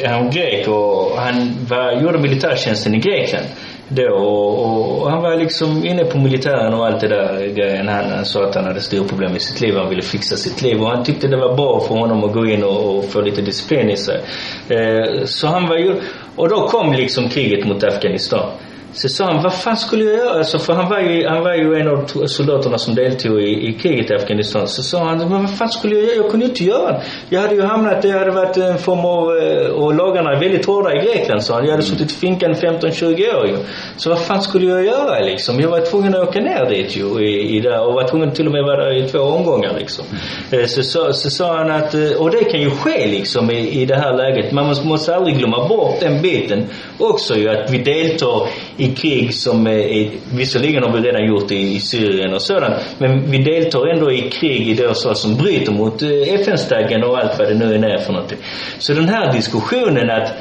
[0.06, 3.46] han var grek och han var, gjorde militärtjänsten i Grekland
[3.88, 7.88] då och, och, och, han var liksom inne på militären och allt det där grejen.
[7.88, 9.76] Han, han sa att han hade stora problem i sitt liv.
[9.78, 12.46] Han ville fixa sitt liv och han tyckte det var bra för honom att gå
[12.46, 14.22] in och, och få lite disciplin i sig.
[14.70, 16.02] Eh, så han var ju,
[16.36, 18.50] och då kom liksom kriget mot Afghanistan.
[18.94, 20.38] Så sa han, vad fan skulle jag göra?
[20.38, 23.74] Alltså, för han var ju, han var ju en av soldaterna som deltog i, i
[23.74, 24.68] kriget i Afghanistan.
[24.68, 26.16] Så sa han, men vad fan skulle jag göra?
[26.16, 27.02] Jag kunde ju inte göra det.
[27.30, 30.66] Jag hade ju hamnat, jag hade varit en form av, eh, och lagarna är väldigt
[30.66, 31.66] hårda i Grekland sa han.
[31.66, 33.58] Jag hade suttit i finkan 15-20 år ju.
[33.98, 35.60] Så vad fan skulle jag göra liksom?
[35.60, 38.46] Jag var tvungen att åka ner dit ju i, i där och var tvungen till
[38.46, 40.06] och med vara där i två omgångar liksom.
[40.52, 43.82] Eh, så, så, så sa han att, eh, och det kan ju ske liksom i,
[43.82, 44.52] i det här läget.
[44.52, 46.66] Man måste, måste aldrig glömma bort den biten
[46.98, 51.50] också ju, att vi deltar i i krig som är, visserligen har vi redan gjort
[51.50, 55.38] det i Syrien och sådant, men vi deltar ändå i krig i det så som
[55.38, 58.38] bryter mot eh, FN-stadgan och allt vad det nu är för någonting.
[58.80, 60.34] Så den här diskussionen att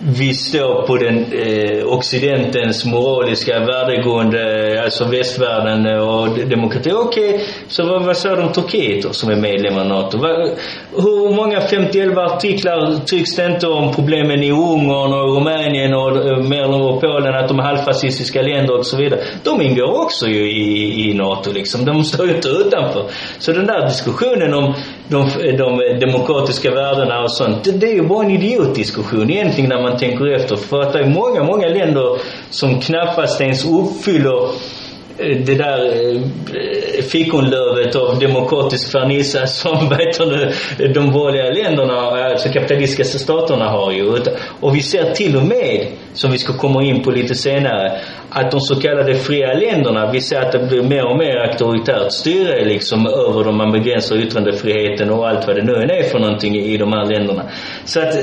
[0.00, 6.90] vi står på den eh, occidentens moraliska värdegrund, eh, alltså västvärlden eh, och demokrati.
[6.94, 7.46] Okej, okay.
[7.68, 10.18] så vad, vad sa de Turkiet då, som är medlem av NATO?
[10.18, 10.28] Va,
[10.96, 16.38] hur många 51 artiklar tycks det inte om problemen i Ungern och Rumänien och eh,
[16.38, 19.20] mer och Polen, att de är halvfascistiska länder och så vidare.
[19.44, 21.84] De ingår också ju i, i NATO liksom.
[21.84, 23.04] De står ju inte utanför.
[23.38, 24.74] Så den där diskussionen om
[25.08, 29.82] de, de demokratiska värdena och sånt, det, det är ju bara en idiotdiskussion egentligen när
[29.82, 30.56] man tänker efter.
[30.56, 32.18] För att det är många, många länder
[32.50, 34.44] som knappast ens uppfyller
[35.18, 36.20] eh, det där eh,
[37.02, 40.52] fikonlövet av demokratisk fernissa som vet du,
[40.94, 44.12] de borgerliga länderna, eh, alltså kapitalistiska staterna har ju.
[44.60, 48.50] Och vi ser till och med, som vi ska komma in på lite senare, att
[48.50, 52.64] de så kallade fria länderna, vi ser att det blir mer och mer auktoritärt styre
[52.64, 53.56] liksom över dem.
[53.56, 57.06] Man begränsar yttrandefriheten och allt vad det nu än är för någonting i de här
[57.06, 57.42] länderna.
[57.84, 58.20] Så att eh,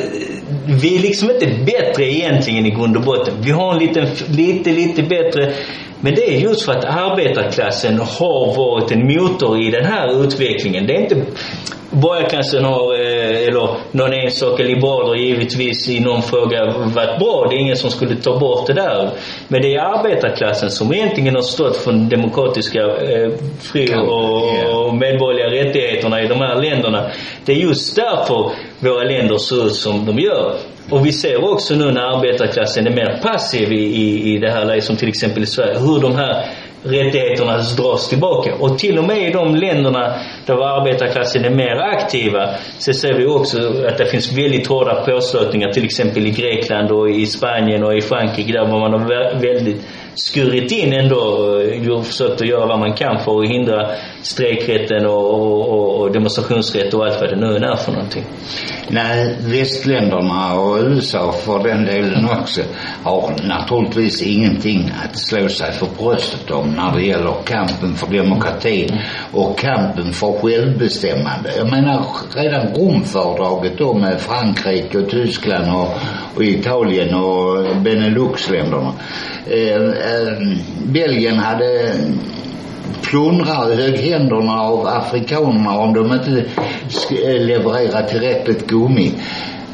[0.81, 3.33] vi är liksom inte bättre egentligen i grund och botten.
[3.41, 5.53] Vi har en liten, lite, lite bättre
[5.99, 10.87] men det är just för att arbetarklassen har varit en motor i den här utvecklingen.
[10.87, 11.15] Det är inte
[12.01, 17.47] borgarklassen har, eh, eller någon enstaka liberaler givetvis i någon fråga varit bra.
[17.49, 19.09] Det är ingen som skulle ta bort det där.
[19.47, 23.31] Men det är arbetarklassen som egentligen har stått för de demokratiska eh,
[23.61, 27.11] fri och, och medborgerliga rättigheterna i de här länderna.
[27.45, 30.55] Det är just därför våra länder ser ut som de gör.
[30.89, 34.65] Och vi ser också nu när arbetarklassen är mer passiv i, i, i det här
[34.65, 36.45] läget, som till exempel i Sverige, hur de här
[36.85, 38.55] rättigheterna dras tillbaka.
[38.59, 43.25] Och till och med i de länderna där arbetarklassen är mer aktiva så ser vi
[43.25, 47.93] också att det finns väldigt hårda påstötningar, till exempel i Grekland och i Spanien och
[47.93, 52.79] i Frankrike där man har väldigt skurit in ändå, eh, och försökt att göra vad
[52.79, 53.89] man kan för att hindra
[54.21, 58.23] strejkrätten och, och, och demonstrationsrätt och allt vad det nu är för någonting.
[58.87, 62.61] Nej, västländerna och USA för den delen också
[63.03, 68.87] har naturligtvis ingenting att slå sig för bröstet om när det gäller kampen för demokrati
[69.31, 71.51] och kampen för självbestämmande.
[71.57, 75.89] Jag menar redan Romfördraget då med Frankrike och Tyskland och,
[76.35, 78.93] och Italien och Beneluxländerna
[79.45, 81.93] eh, eh, Belgien hade
[83.01, 86.45] plundrar höghänderna av afrikanerna om de inte
[87.23, 89.11] eh, levererar tillräckligt gummi.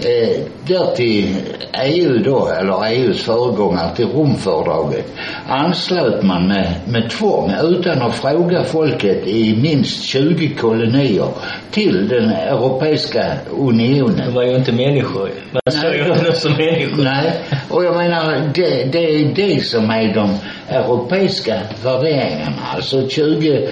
[0.06, 1.36] Eh, därtill
[1.84, 5.06] EU då, eller EUs föregångare till Romfördraget,
[5.48, 11.28] anslöt man med, med tvång utan att fråga folket i minst 20 kolonier
[11.72, 13.26] till den Europeiska
[13.60, 14.22] unionen.
[14.26, 15.30] De var ju inte människor.
[15.52, 17.04] Man såg ju dem som människor.
[17.04, 17.32] Nej,
[17.70, 20.30] och jag menar det, det är det som är de
[20.70, 22.62] europeiska värderingarna.
[22.76, 23.68] Alltså 20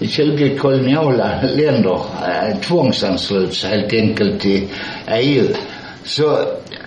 [0.00, 4.68] 20 koloniala länder äh, tvångsansluts helt enkelt till
[5.08, 5.46] EU.
[6.04, 6.38] Så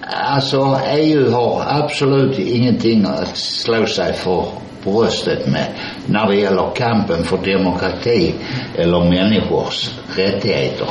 [0.07, 4.45] alltså EU har absolut ingenting att slå sig för
[4.83, 5.67] bröstet med
[6.07, 8.33] när det gäller kampen för demokrati
[8.75, 10.87] eller människors rättigheter.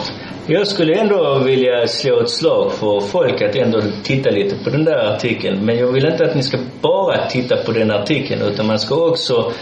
[0.47, 4.85] Jag skulle ändå vilja slå ett slag för folk att ändå titta lite på den
[4.85, 5.65] där artikeln.
[5.65, 8.95] Men jag vill inte att ni ska bara titta på den artikeln utan man ska
[8.95, 9.53] också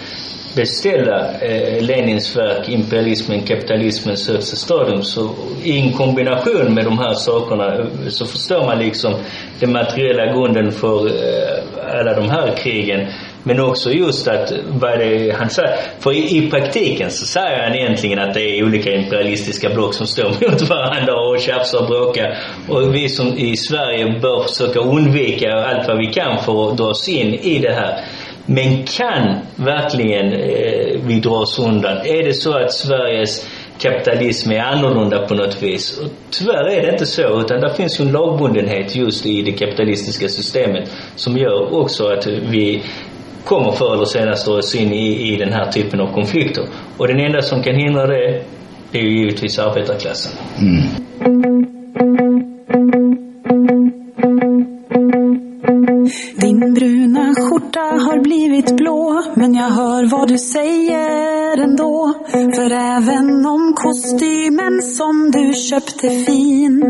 [0.55, 5.03] beställa eh, Lenins verk Imperialismen, kapitalismens högsta stadium.
[5.03, 5.31] Så
[5.63, 9.15] i en kombination med de här sakerna eh, så förstår man liksom
[9.61, 13.07] den materiella grunden för eh, alla de här krigen.
[13.47, 15.77] Men också just att vad det han säger.
[16.01, 20.07] För i, i, praktiken så säger han egentligen att det är olika imperialistiska block som
[20.07, 22.39] står mot varandra och tjafsar och bråkar.
[22.69, 26.87] Och vi som i Sverige bör försöka undvika allt vad vi kan för att dra
[26.87, 28.05] oss in i det här.
[28.47, 31.97] Men kan verkligen eh, vi dra oss undan?
[31.97, 35.99] Är det så att Sveriges kapitalism är annorlunda på något vis?
[35.99, 39.53] Och tyvärr är det inte så, utan det finns ju en lagbundenhet just i det
[39.53, 42.83] kapitalistiska systemet som gör också att vi
[43.45, 46.65] kommer förr eller senare stå oss in i, i den här typen av konflikter.
[46.97, 48.43] Och den enda som kan hindra det
[48.93, 50.33] är ju givetvis arbetarklassen.
[50.59, 51.84] Mm.
[65.75, 66.83] Köpte fin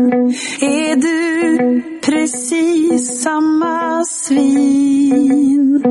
[0.61, 5.83] är du precis samma svin.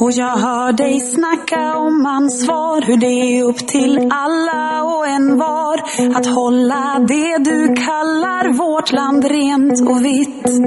[0.00, 5.38] Och jag hör dig snacka om ansvar, hur det är upp till alla och en
[5.38, 5.78] var
[6.14, 10.60] att hålla det du kallar vårt land rent och vitt.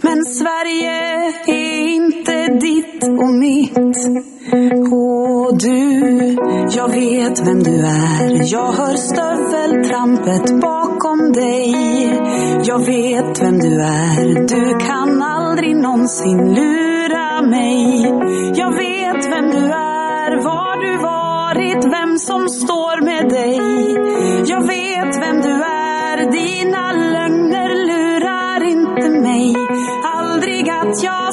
[0.00, 4.28] Men Sverige är inte ditt och mitt.
[4.92, 6.36] Och du,
[6.76, 8.52] jag vet vem du är.
[8.52, 8.96] Jag hör
[10.28, 11.74] livet bakom dig.
[12.64, 14.46] Jag vet vem du är.
[14.48, 18.02] Du kan aldrig någonsin lura mig.
[18.54, 23.56] Jag vet vem du är, var du varit, vem som står med dig.
[24.46, 29.56] Jag vet vem du är, dina lögner lurar inte mig.
[30.16, 31.27] Aldrig att jag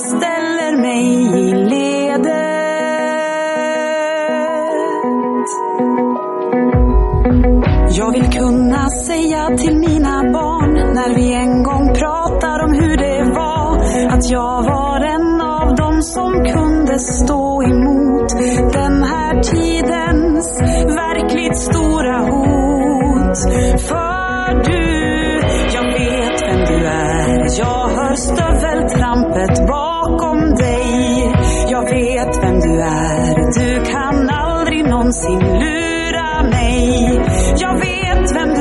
[9.46, 13.78] säga till mina barn när vi en gång pratar om hur det var
[14.10, 18.30] att jag var en av dem som kunde stå emot
[18.74, 20.62] den här tidens
[20.96, 23.38] verkligt stora hot.
[23.82, 25.40] För du,
[25.74, 27.60] jag vet vem du är.
[27.60, 31.34] Jag hör stöveltrampet bakom dig.
[31.70, 33.36] Jag vet vem du är.
[33.60, 37.22] Du kan aldrig någonsin lura mig.
[37.58, 38.55] Jag vet vem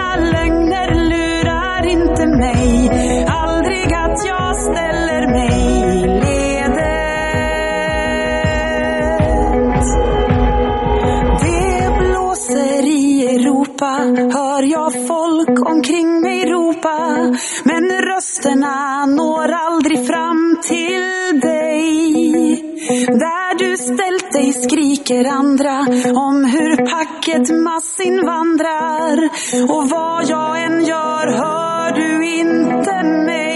[0.00, 2.90] dina lögner lurar inte mig.
[3.28, 5.54] Aldrig att jag ställer mig
[5.86, 6.80] i ledet.
[11.42, 13.92] Det blåser i Europa,
[14.38, 17.16] hör jag folk omkring mig ropa.
[17.64, 21.90] Men rösterna når aldrig fram till dig.
[23.06, 24.52] Där du ställt dig
[25.10, 25.78] tänker andra
[26.20, 29.30] om hur packet massinvandrar.
[29.72, 33.49] Och vad jag än gör hör du inte mig.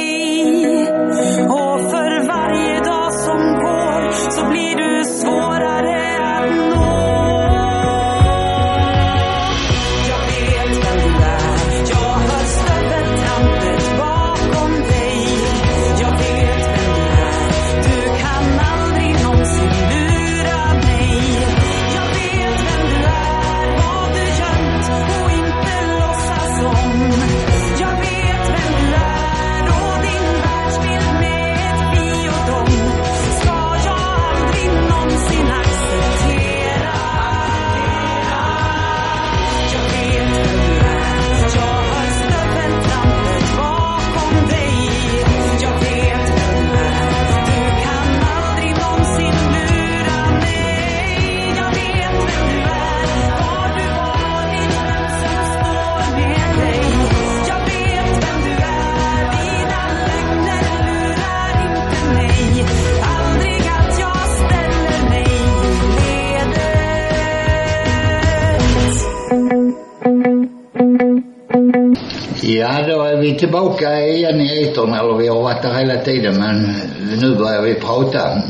[73.44, 76.74] Tillbaka igen i etern, eller vi har varit där hela tiden, men
[77.20, 78.42] nu börjar vi prata.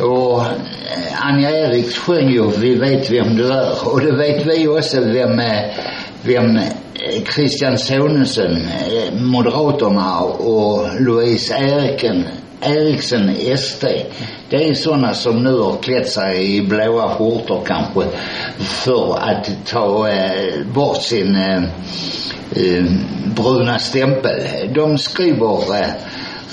[0.00, 0.42] Och
[1.20, 5.40] Anja Eriks sjöng ju Vi vet vem du är, och det vet vi också vem,
[6.22, 6.58] vem
[7.34, 12.24] Christian Sonesen, eh, Moderaterna och Louise Eriken,
[12.60, 13.84] Eriksen, SD.
[14.50, 18.04] Det är sådana som nu har klätt sig i blåa skjortor kanske
[18.58, 21.62] för att ta eh, bort sin eh,
[22.56, 22.84] eh,
[23.36, 24.42] bruna stämpel.
[24.74, 25.88] De skriver eh,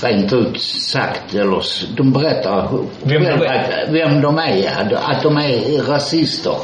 [0.00, 1.62] rent ut sagt, eller
[1.96, 2.68] de berättar
[3.02, 3.54] Vem de är.
[3.54, 6.56] att, vem de är, att, att de är rasister.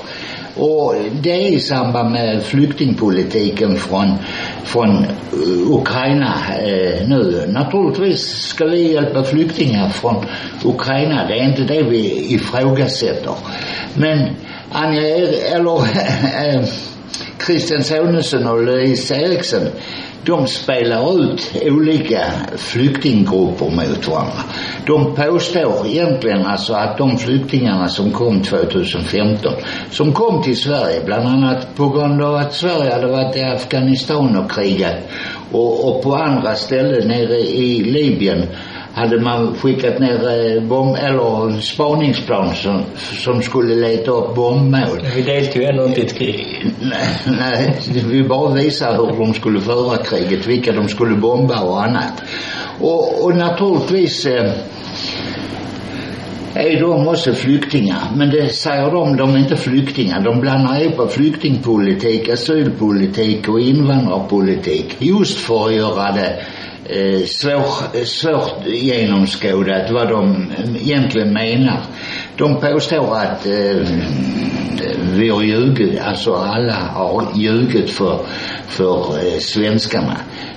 [0.57, 4.15] Och det är i samband med flyktingpolitiken från,
[4.65, 7.47] från eh, Ukraina eh, nu.
[7.49, 10.25] Naturligtvis ska vi hjälpa flyktingar från
[10.65, 11.27] Ukraina.
[11.29, 13.35] Det är inte det vi ifrågasätter.
[13.95, 14.29] Men
[14.71, 15.03] Anja,
[15.57, 15.77] eller
[16.47, 16.65] eh,
[17.47, 19.69] Christian Sonesson och Louise Eriksson
[20.25, 22.25] de spelar ut olika
[22.57, 24.43] flyktinggrupper mot varandra.
[24.87, 29.53] De påstår egentligen alltså att de flyktingarna som kom 2015,
[29.91, 34.37] som kom till Sverige bland annat på grund av att Sverige hade varit i Afghanistan
[34.37, 34.97] och krigat
[35.53, 38.47] och, och på andra ställen nere i Libyen
[38.95, 45.01] hade man skickat ner eh, bomb, eller spaningsplan som, som skulle leta upp bombmål.
[45.17, 46.67] Vi deltog ju ändå inte i ett krig.
[46.81, 51.85] Nej, nej, vi bara visar hur de skulle föra kriget, vilka de skulle bomba och
[51.85, 52.23] annat.
[52.81, 54.53] Och, och naturligtvis eh,
[56.55, 58.03] är de också flyktingar.
[58.17, 60.21] Men det säger de, de är inte flyktingar.
[60.21, 64.97] De blandar ihop flyktingpolitik, asylpolitik och invandrarpolitik.
[64.99, 66.45] Just för att göra det
[66.93, 71.81] eh, svår, eh, svårt genomskådat vad de mm, egentligen menar.
[72.37, 74.01] De påstår att eh, mm,
[75.15, 78.21] vi har ljugit, alltså alla har ljugit för,
[78.73, 80.17] för eh, svenskarna.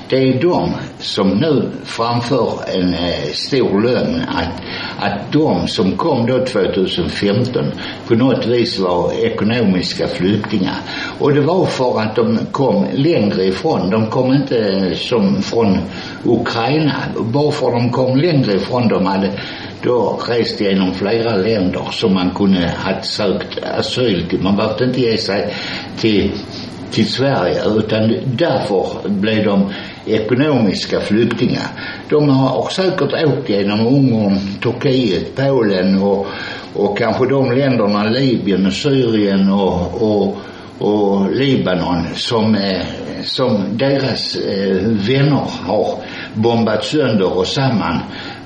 [0.10, 4.62] Det är de som nu framför en eh, stor lögn att,
[5.00, 7.64] att de som kom då 2015
[8.08, 10.76] på något vis var ekonomiska flyktingar.
[11.20, 13.90] Och det var för att de kom längre ifrån.
[13.90, 15.78] De kom inte eh, som från
[16.24, 16.96] Ukraina.
[17.20, 18.88] Bara för att de kom längre ifrån.
[18.88, 19.32] De hade
[19.84, 24.42] då rest genom flera länder som man kunde ha sökt asyl till.
[24.42, 25.54] Man behövde inte ge sig
[25.98, 26.32] till
[26.96, 29.74] till Sverige utan därför blev de
[30.06, 31.68] ekonomiska flyktingar.
[32.10, 36.28] De har säkert åkt genom Ungern, Turkiet, Polen och,
[36.74, 40.38] och kanske de länderna, Libyen, Syrien och, och,
[40.80, 42.58] och Libanon som,
[43.24, 46.00] som deras eh, vänner har
[46.34, 48.00] bombat sönder och samman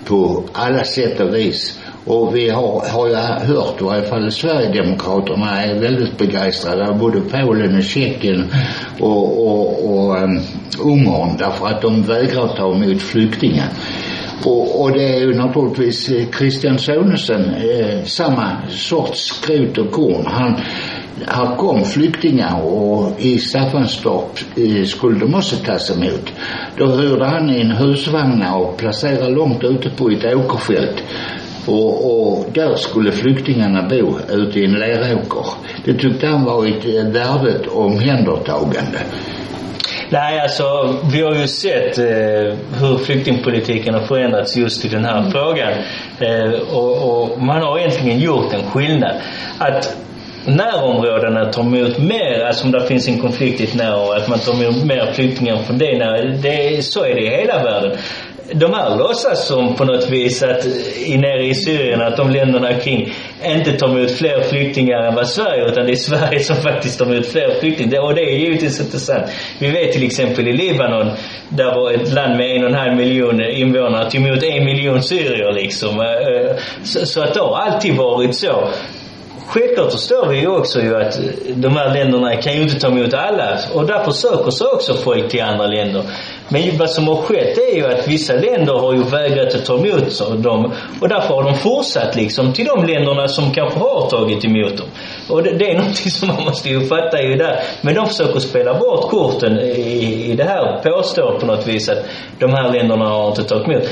[0.06, 1.80] på alla sätt och vis.
[2.06, 3.16] Och vi har, har ju
[3.54, 8.52] hört, i varje fall Sverigedemokraterna är väldigt begeistrade av både Polen och Tjeckien
[9.00, 10.40] och, och, och um,
[10.80, 13.68] Ungern därför att de vägrar ta emot flyktingar.
[14.46, 20.26] Och, och det är ju naturligtvis eh, Christian Sonesen, eh, samma sorts skrot och korn.
[20.26, 20.56] Han,
[21.28, 26.34] här kom flyktingar och i Staffanstorp eh, skulle de också tas emot.
[26.78, 31.04] Då hyrde han in husvagnar och placerade långt ute på ett åkerfält.
[31.66, 35.46] Och, och där skulle flyktingarna bo ute i en leråker.
[35.86, 39.00] Det tyckte han var ett eh, värdigt omhändertagande.
[40.12, 42.06] Nej, alltså vi har ju sett eh,
[42.80, 45.32] hur flyktingpolitiken har förändrats just i den här mm.
[45.32, 45.74] frågan.
[46.20, 49.16] Eh, och, och, man har egentligen gjort en skillnad.
[49.58, 49.98] Att
[50.46, 54.40] närområdena tar emot mer, alltså om det finns en konflikt i ett närområde, att man
[54.40, 57.98] tar emot mer flyktingar från det, det så är det i hela världen
[58.54, 60.66] de här låtsas som på något vis att
[61.06, 63.14] i, nere i Syrien att de länderna kring
[63.46, 67.06] inte tar emot fler flyktingar än vad Sverige utan det är Sverige som faktiskt tar
[67.06, 68.02] emot fler flyktingar.
[68.02, 69.24] Och det är givetvis inte sant.
[69.60, 71.12] Vi vet till exempel i Libanon
[71.50, 75.02] där var ett land med en och en halv miljon invånare tog emot en miljon
[75.02, 76.00] syrier liksom.
[76.00, 78.70] Eh, eh, så, så att det har alltid varit så.
[79.50, 81.20] Självklart förstår vi ju också ju att
[81.56, 85.30] de här länderna kan ju inte ta emot alla och därför söker sig också folk
[85.30, 86.04] till andra länder.
[86.50, 89.74] Men vad som har skett är ju att vissa länder har ju vägrat att ta
[89.74, 94.46] emot dem och därför har de fortsatt liksom till de länderna som kanske har tagit
[94.46, 94.88] emot dem.
[95.30, 97.60] Och det, det är någonting som man måste ju fatta ju där.
[97.82, 102.06] Men de försöker spela bort korten i, i det här påstår på något vis att
[102.40, 103.90] de här länderna har inte tagit emot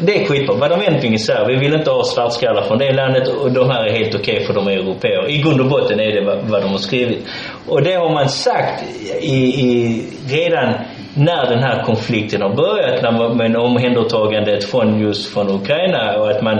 [0.00, 0.56] det är skitbra.
[0.56, 3.84] Vad de egentligen säger, vi vill inte ha svartskallar från det landet och de här
[3.84, 5.30] är helt okej okay för de är europeer.
[5.30, 7.26] I grund och botten är det vad, vad de har skrivit.
[7.68, 8.84] Och det har man sagt
[9.20, 10.74] i, i, redan
[11.14, 16.42] när den här konflikten har börjat, när man, omhändertagandet från just från Ukraina och att
[16.42, 16.58] man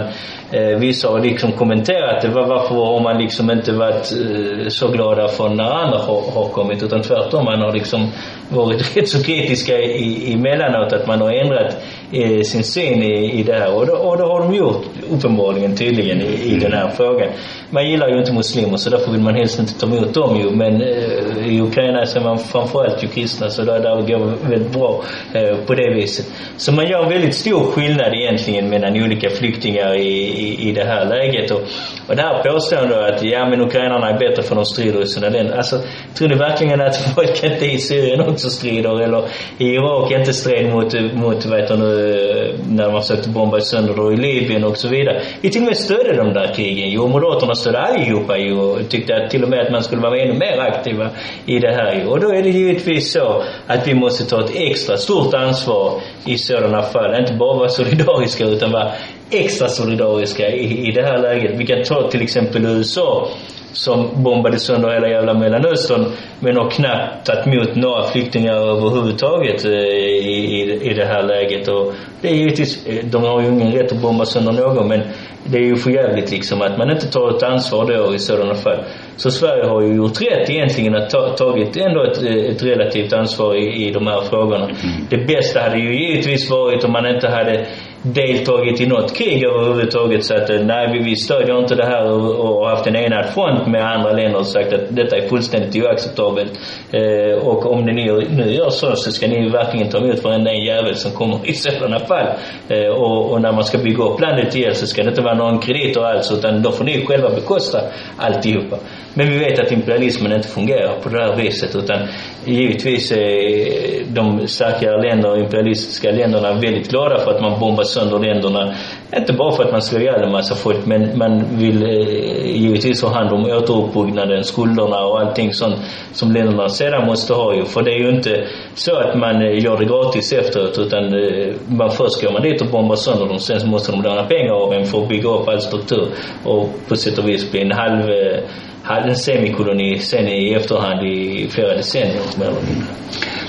[0.51, 2.29] eh, vissa har liksom kommenterat det.
[2.29, 6.83] Varför har man liksom inte varit eh, så glada från när andra har, har kommit
[6.83, 7.45] utan tvärtom.
[7.45, 8.11] Man har liksom
[8.49, 11.77] varit rätt så kritiska i, emellanåt att man har ändrat
[12.11, 13.75] eh, sin syn i, i det här.
[13.75, 17.29] Och det, och det har de gjort uppenbarligen tydligen i, i den här frågan.
[17.69, 20.49] Man gillar ju inte muslimer så därför vill man helst inte ta emot dem ju.
[20.49, 24.49] Men eh, i Ukraina så är man framförallt ju kristna så där, där går det
[24.49, 25.03] väldigt bra
[25.33, 26.25] eh, på det viset.
[26.57, 30.09] Så man gör väldigt stor skillnad egentligen mellan olika flyktingar i,
[30.45, 31.51] i, i det här läget.
[31.51, 31.61] Och,
[32.07, 35.29] och det här påståendet att ja men ukrainarna är bättre för de strider i sina
[35.29, 35.57] länder.
[35.57, 35.79] Alltså
[36.13, 39.23] tror ni verkligen att folk inte i Syrien också strider eller
[39.57, 43.93] i Irak inte stred mot, mot vad heter nu, eh, när man försökte bomba sönder
[43.93, 45.21] då i Libyen och så vidare.
[45.41, 46.89] Vi till och med stödde de där krigen.
[46.89, 50.19] Jo, Moderaterna stödde allihopa ju och tyckte att till och med att man skulle vara
[50.19, 51.09] ännu mer aktiva
[51.45, 52.07] i det här ju.
[52.07, 56.37] Och då är det givetvis så att vi måste ta ett extra stort ansvar i
[56.37, 57.19] sådana fall.
[57.19, 58.91] Inte bara vara solidariska utan vara
[59.31, 61.59] extra solidariska i, i det här läget.
[61.59, 63.27] Vi kan ta till exempel USA
[63.75, 66.05] som bombade sönder hela jävla Mellanöstern
[66.39, 71.67] men har knappt tagit emot några flyktingar överhuvudtaget eh, i, i, i det här läget.
[71.67, 75.01] Och det är givetvis, eh, de har ju ingen rätt att bomba sönder någon men
[75.43, 78.55] det är ju för jävligt liksom att man inte tar ett ansvar då i sådana
[78.55, 78.83] fall.
[79.15, 83.55] Så Sverige har ju gjort rätt egentligen att ta, tagit ändå ett, ett relativt ansvar
[83.55, 84.65] i, i de här frågorna.
[84.65, 85.07] Mm.
[85.09, 87.65] Det bästa hade ju givetvis varit om man inte hade
[88.13, 92.11] deltagit i något krig överhuvudtaget så att eh, nej vi, vi stödjer inte det här
[92.11, 95.83] och, och haft en enad front med andra länder och sagt att detta är fullständigt
[95.83, 96.59] oacceptabelt.
[96.91, 100.51] Eh, och om ni nu, nu gör så så ska ni verkligen ta emot varenda
[100.51, 102.27] en jävel som kommer i sådana fall.
[102.67, 105.35] Eh, och, och, när man ska bygga upp landet igen så ska det inte vara
[105.35, 107.79] någon krediter alls utan då får ni själva bekosta
[108.17, 108.77] alltihopa.
[109.13, 112.07] Men vi vet att imperialismen inte fungerar på det här viset utan
[112.45, 118.19] givetvis är eh, de starkare länderna imperialistiska länderna väldigt glada för att man bombar sönder
[118.19, 118.73] länderna.
[119.17, 123.01] Inte bara för att man slår ihjäl en massa folk men man vill eh, givetvis
[123.01, 125.75] ha hand om återuppbyggnaden, skulderna och allting sånt
[126.11, 127.65] som länderna sedan måste ha ju.
[127.65, 131.53] För det är ju inte så att man eh, gör det gratis efteråt utan eh,
[131.67, 134.53] man först går man dit och bombar sönder dem sen så måste de låna pengar
[134.53, 136.07] av en för att bygga upp all struktur
[136.43, 138.39] och på sätt och vis bli en halv eh,
[138.85, 142.87] hade en semikoloni sen i efterhand i flera decennier mer eller mindre.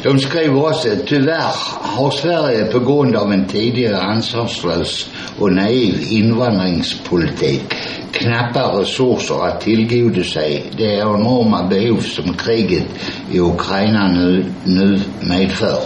[0.03, 7.75] De skriver också, tyvärr har Sverige på grund av en tidigare ansvarslös och naiv invandringspolitik
[8.13, 12.87] knappa resurser att tillgodose det enorma behov som kriget
[13.33, 15.79] i Ukraina nu, nu medför.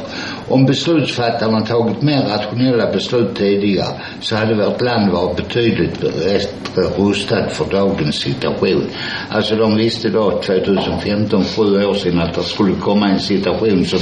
[0.50, 7.52] Om beslutsfattarna tagit mer rationella beslut tidigare så hade vårt land varit betydligt bättre rustat
[7.52, 8.84] för dagens situation.
[9.28, 13.98] Alltså de visste då 2015, sju år sedan att det skulle komma en situation som,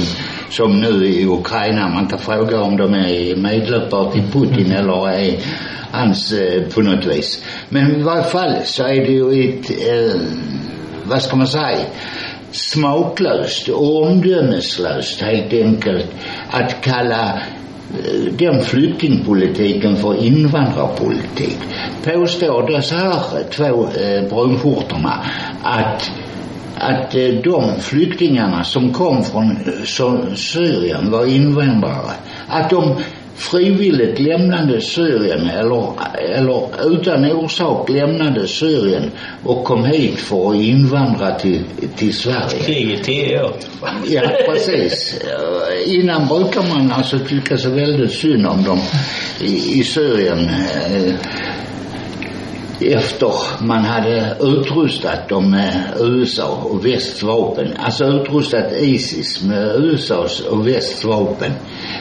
[0.49, 1.87] som nu i Ukraina.
[1.87, 5.39] Man kan fråga om de är medlöpare till Putin eller är
[5.91, 7.43] hans eh, på något vis.
[7.69, 10.21] Men i varje fall så är det ju ett, eh,
[11.03, 11.85] vad ska man säga,
[12.51, 16.05] smaklöst och omdömeslöst helt enkelt
[16.49, 21.57] att kalla eh, den flyktingpolitiken för invandrarpolitik.
[22.03, 25.25] Påstår dessa här två eh, brunskjortorna
[25.63, 26.11] att
[26.79, 32.13] att eh, de flyktingarna som kom från eh, Syrien var invandrare.
[32.47, 32.95] Att de
[33.39, 35.93] frivilligt lämnade Syrien eller,
[36.35, 39.11] eller utan orsak lämnade Syrien
[39.43, 41.63] och kom hit för att invandra till,
[41.95, 42.59] till Sverige.
[42.65, 43.53] Kriget tio år.
[44.07, 45.19] Ja, precis.
[45.85, 48.79] Innan brukar man alltså tycka så väldigt synd om dem
[49.41, 50.49] i, i Syrien.
[52.81, 57.73] Efter man hade utrustat dem med USA och västs vapen.
[57.77, 61.51] Alltså utrustat Isis med USAs och västs vapen.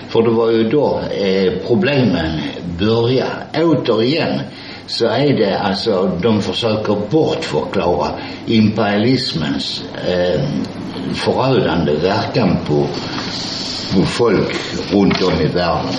[0.08, 2.40] För det var ju då eh, problemen
[2.78, 3.64] började.
[3.64, 4.40] Återigen
[4.86, 8.08] så är det alltså, de försöker bortförklara
[8.46, 10.40] imperialismens eh,
[11.14, 12.86] förödande verkan på,
[13.94, 14.56] på folk
[14.92, 15.94] runt om i världen.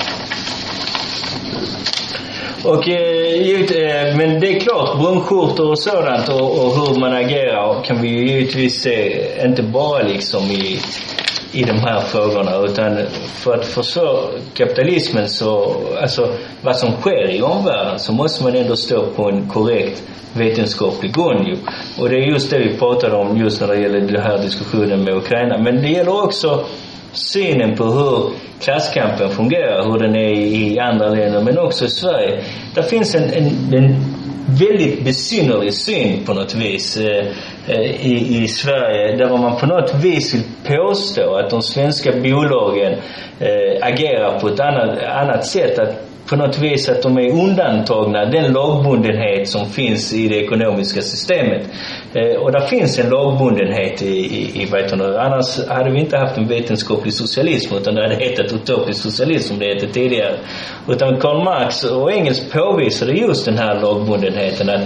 [2.63, 7.83] Och eh, eh, men det är klart, brunskjortor och sådant och, och hur man agerar
[7.83, 10.79] kan vi ju givetvis se, inte bara liksom i,
[11.51, 17.41] i de här frågorna utan för att förstå kapitalismen så, alltså vad som sker i
[17.41, 20.03] omvärlden så måste man ändå stå på en korrekt
[20.33, 21.57] vetenskaplig grund ju.
[21.99, 25.03] Och det är just det vi pratade om just när det gäller den här diskussionen
[25.03, 25.57] med Ukraina.
[25.57, 26.65] Men det gäller också
[27.13, 28.31] synen på hur
[28.61, 32.43] klasskampen fungerar, hur den är i andra länder men också i Sverige.
[32.75, 33.95] Det finns en, en, en
[34.59, 37.27] väldigt besynnerlig syn på något vis eh,
[37.67, 40.43] eh, i, i Sverige där man på något vis vill
[40.77, 42.93] påstå att de svenska bolagen
[43.39, 45.79] eh, agerar på ett annat, annat sätt.
[45.79, 51.01] Att på något vis att de är undantagna den lagbundenhet som finns i det ekonomiska
[51.01, 51.67] systemet.
[52.13, 56.17] Eh, och där finns en lagbundenhet i, i, i vet du, annars hade vi inte
[56.17, 60.37] haft en vetenskaplig socialism utan det hade hetat utopisk socialism som det hette tidigare.
[60.87, 64.81] Utan Karl Marx och Engels påvisade just den här lagbundenheten att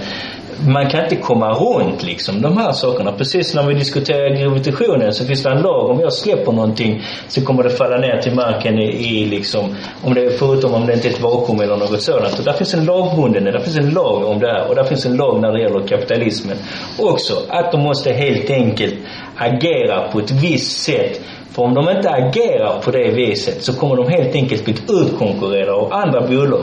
[0.67, 3.11] man kan inte komma runt liksom de här sakerna.
[3.11, 5.89] Precis när vi diskuterar gravitationen så finns det en lag.
[5.89, 10.13] Om jag släpper någonting så kommer det falla ner till marken i, i liksom, om
[10.13, 12.39] det, förutom om det inte är ett vakuum eller något sådant.
[12.39, 14.69] Och där finns en lagbundenhet, där finns en lag om det här.
[14.69, 16.57] Och där finns en lag när det gäller kapitalismen.
[16.99, 18.95] Också att de måste helt enkelt
[19.37, 21.21] agera på ett visst sätt
[21.53, 25.73] för om de inte agerar på det viset så kommer de helt enkelt bli utkonkurrerade
[25.73, 26.61] av andra bolag.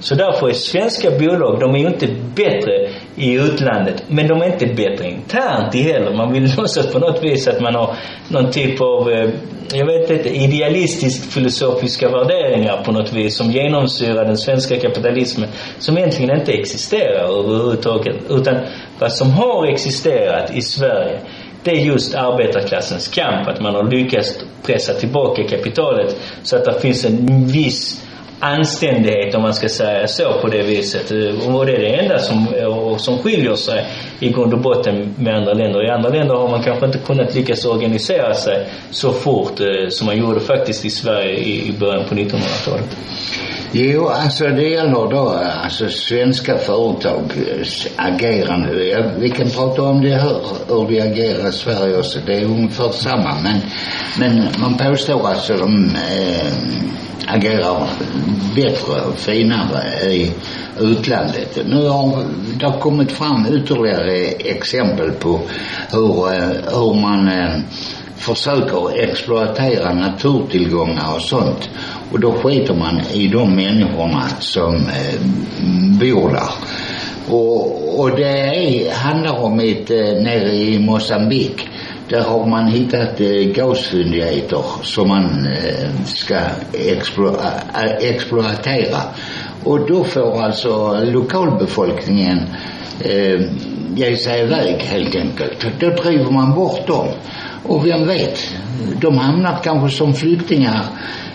[0.00, 4.46] Så därför är svenska bolag, de är ju inte bättre i utlandet, men de är
[4.46, 6.16] inte bättre internt heller.
[6.16, 7.96] Man vill låtsas på något vis att man har
[8.28, 9.30] någon typ av, eh,
[9.72, 15.98] jag vet inte, idealistiskt filosofiska värderingar på något vis som genomsyrar den svenska kapitalismen som
[15.98, 18.16] egentligen inte existerar överhuvudtaget.
[18.30, 18.56] Utan
[18.98, 21.20] vad som har existerat i Sverige
[21.64, 23.48] det är just arbetarklassens kamp.
[23.48, 28.02] Att man har lyckats pressa tillbaka kapitalet så att det finns en viss
[28.42, 31.10] anständighet om man ska säga så på det viset.
[31.46, 32.46] Och det är det enda som,
[32.98, 33.86] som skiljer sig
[34.20, 35.86] i grund och botten med andra länder.
[35.86, 40.06] I andra länder har man kanske inte kunnat lyckas organisera sig så fort eh, som
[40.06, 42.96] man gjorde faktiskt i Sverige i början på 1900-talet.
[43.74, 45.28] Jo, alltså det gäller då
[45.64, 48.84] alltså svenska företags eh, agerande.
[48.84, 50.36] Ja, vi kan prata om det här,
[50.68, 52.18] hur de agerar i Sverige också.
[52.26, 53.34] Det är ungefär samma.
[53.42, 53.60] Men,
[54.18, 56.52] men man påstår alltså de eh,
[57.26, 57.88] agerar
[58.56, 60.32] bättre och finare i
[60.80, 61.58] utlandet.
[61.66, 65.40] Nu har det kommit fram ytterligare exempel på
[65.92, 67.60] hur, eh, hur man eh,
[68.22, 71.70] försöker exploatera naturtillgångar och sånt.
[72.12, 75.20] Och då skiter man i de människorna som eh,
[76.00, 76.50] bor där.
[77.28, 81.68] Och, och det är, handlar om ett eh, nere i Mosambik.
[82.08, 86.38] Där har man hittat eh, gasfyndigheter som man eh, ska
[86.72, 89.00] explo äh, exploatera.
[89.64, 92.38] Och då får alltså lokalbefolkningen
[93.00, 93.40] eh,
[93.94, 95.66] ge sig iväg helt enkelt.
[95.80, 97.06] Då driver man bort dem.
[97.62, 98.38] Och vem vet,
[99.00, 100.84] de hamnar kanske som flyktingar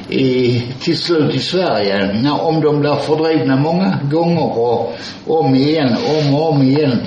[0.09, 2.13] i, till slut i Sverige.
[2.13, 4.95] När, om de blir fördrivna många gånger och
[5.27, 6.99] om igen, om och om igen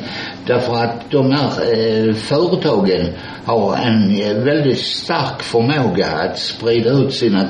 [0.46, 3.08] Därför att de här eh, företagen
[3.44, 7.48] har en eh, väldigt stark förmåga att sprida ut sina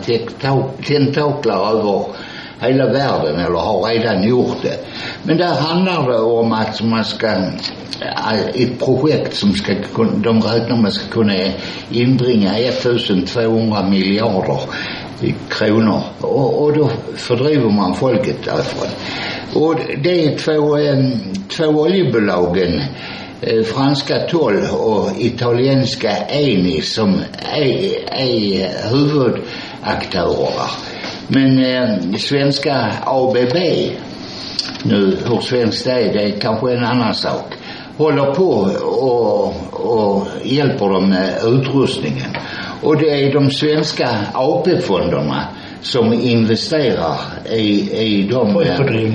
[0.86, 2.04] tentaklar över
[2.60, 4.86] hela världen eller har redan gjort det.
[5.22, 9.72] Men där handlar det om att man ska eh, ett projekt som ska
[10.16, 11.34] de räknar med ska kunna
[11.90, 14.60] inbringa 1200 miljarder
[15.48, 18.88] kronor och, och då fördriver man folket därifrån.
[19.54, 21.04] Och det är två, eh,
[21.48, 22.80] två oljebolagen
[23.40, 27.22] eh, franska Toll och italienska Eni som
[27.54, 30.70] är, är huvudaktörer.
[31.32, 33.56] Men eh, svenska ABB,
[34.82, 37.54] nu hur svenskt det är, det är kanske en annan sak,
[37.96, 38.50] håller på
[38.82, 42.30] och, och hjälper dem med utrustningen.
[42.82, 45.48] Och det är de svenska AP-fonderna
[45.82, 47.16] som investerar
[47.50, 48.62] i, i de...
[48.62, 49.14] I,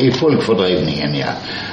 [0.00, 1.26] i folkfördrivningen, ja.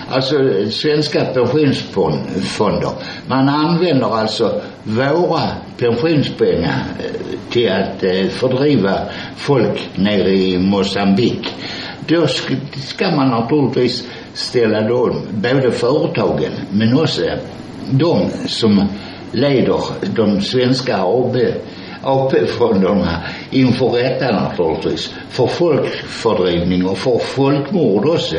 [0.10, 0.36] Alltså
[0.72, 2.92] svenska pensionsfonder.
[3.28, 5.42] Man använder alltså våra
[5.78, 9.00] pensionspengar eh, till att eh, fördriva
[9.36, 11.48] folk nere i Mosambik.
[12.08, 17.22] Då ska, ska man naturligtvis ställa dem, både företagen men också
[17.92, 18.88] de som
[19.32, 19.82] leder
[20.16, 21.38] de svenska AB
[22.04, 25.14] AP-fonderna inför rätta naturligtvis.
[25.30, 28.38] För folkfördrivning och för folkmord också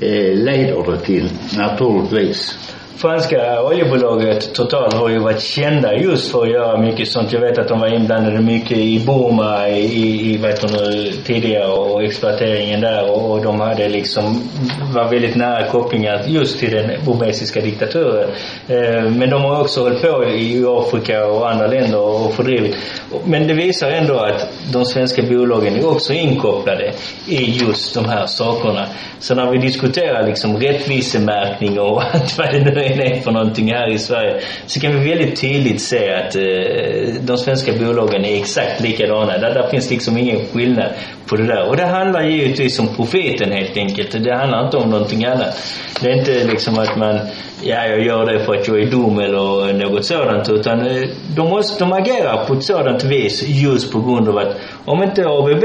[0.00, 2.58] eh, leder det till naturligtvis
[2.96, 7.32] franska oljebolaget Total har ju varit kända just för att göra mycket sånt.
[7.32, 12.04] Jag vet att de var inblandade mycket i Burma i, i vad nu, tidigare och
[12.04, 14.48] exploateringen där och, och de hade liksom
[14.94, 18.28] var väldigt nära kopplingar just till den burmesiska diktaturen.
[18.68, 22.76] Eh, men de har också hållit på i Afrika och andra länder och fördrivit.
[23.24, 26.92] Men det visar ändå att de svenska bolagen är också inkopplade
[27.26, 28.86] i just de här sakerna.
[29.18, 33.72] Så när vi diskuterar liksom rättvisemärkning och allt vad det nu är, är för någonting
[33.72, 38.38] här i Sverige så kan vi väldigt tydligt se att eh, de svenska bolagen är
[38.40, 39.38] exakt likadana.
[39.38, 40.90] Där, där finns liksom ingen skillnad
[41.28, 41.68] på det där.
[41.68, 44.24] Och det handlar givetvis om profiten helt enkelt.
[44.24, 45.54] Det handlar inte om någonting annat.
[46.00, 47.18] Det är inte liksom att man,
[47.62, 51.48] ja jag gör det för att jag är dum eller något sådant utan eh, de,
[51.48, 55.64] måste, de agerar på ett sådant vis just på grund av att om inte ABB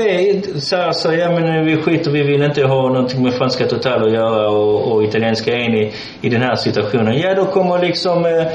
[0.60, 4.14] säger så, ja men vi skiter, vi vill inte ha någonting med franska Total att
[4.14, 5.92] göra och, och italienska Eni
[6.22, 7.20] i den här situationen.
[7.20, 8.48] Ja då kommer liksom, eh,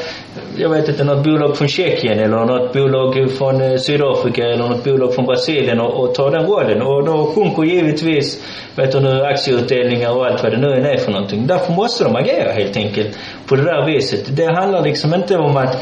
[0.57, 4.85] jag vet inte, något bolag från Tjeckien eller något bolag från eh, Sydafrika eller något
[4.85, 6.83] bolag från Brasilien och, och tar den rollen.
[6.83, 8.45] Och då sjunker givetvis,
[8.77, 11.47] vet du nu, aktieutdelningar och allt vad det nu än är för någonting.
[11.47, 14.37] Därför måste de agera helt enkelt på det där viset.
[14.37, 15.75] Det handlar liksom inte om att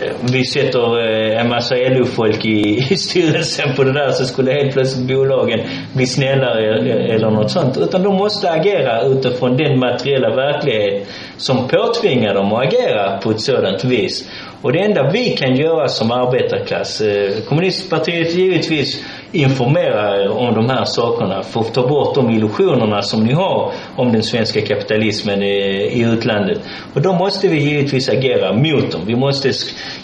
[0.00, 4.52] eh, vi sätter eh, en massa LO-folk i, i styrelsen på det där så skulle
[4.52, 5.60] helt plötsligt bolagen
[5.92, 6.74] bli snällare
[7.14, 7.78] eller något sånt.
[7.78, 13.40] Utan de måste agera utifrån den materiella verklighet som påtvingar dem att agera på ett
[13.40, 14.28] sådant vis.
[14.62, 20.84] Och det enda vi kan göra som arbetarklass, eh, kommunistpartiet givetvis informera om de här
[20.84, 25.56] sakerna för att ta bort de illusionerna som ni har om den svenska kapitalismen i,
[25.92, 26.58] i utlandet.
[26.94, 29.00] Och då måste vi givetvis agera mot dem.
[29.06, 29.52] Vi måste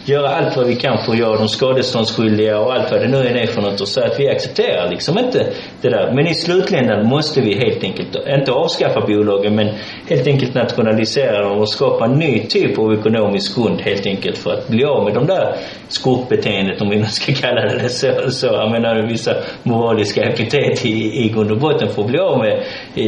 [0.05, 3.17] göra allt vad vi kan för att göra dem skadeståndsskyldiga och allt vad det nu
[3.17, 5.47] är för något och säga att vi accepterar liksom inte
[5.81, 6.13] det där.
[6.15, 9.69] Men i slutändan måste vi helt enkelt, inte avskaffa bolagen men
[10.09, 14.53] helt enkelt nationalisera dem och skapa en ny typ av ekonomisk grund helt enkelt för
[14.53, 15.57] att bli av med de där
[15.89, 18.31] skurkbeteendet om vi nu ska kalla det så.
[18.31, 22.39] så jag menar, vissa moraliska epitet i, i grund och botten för att bli av
[22.39, 22.65] med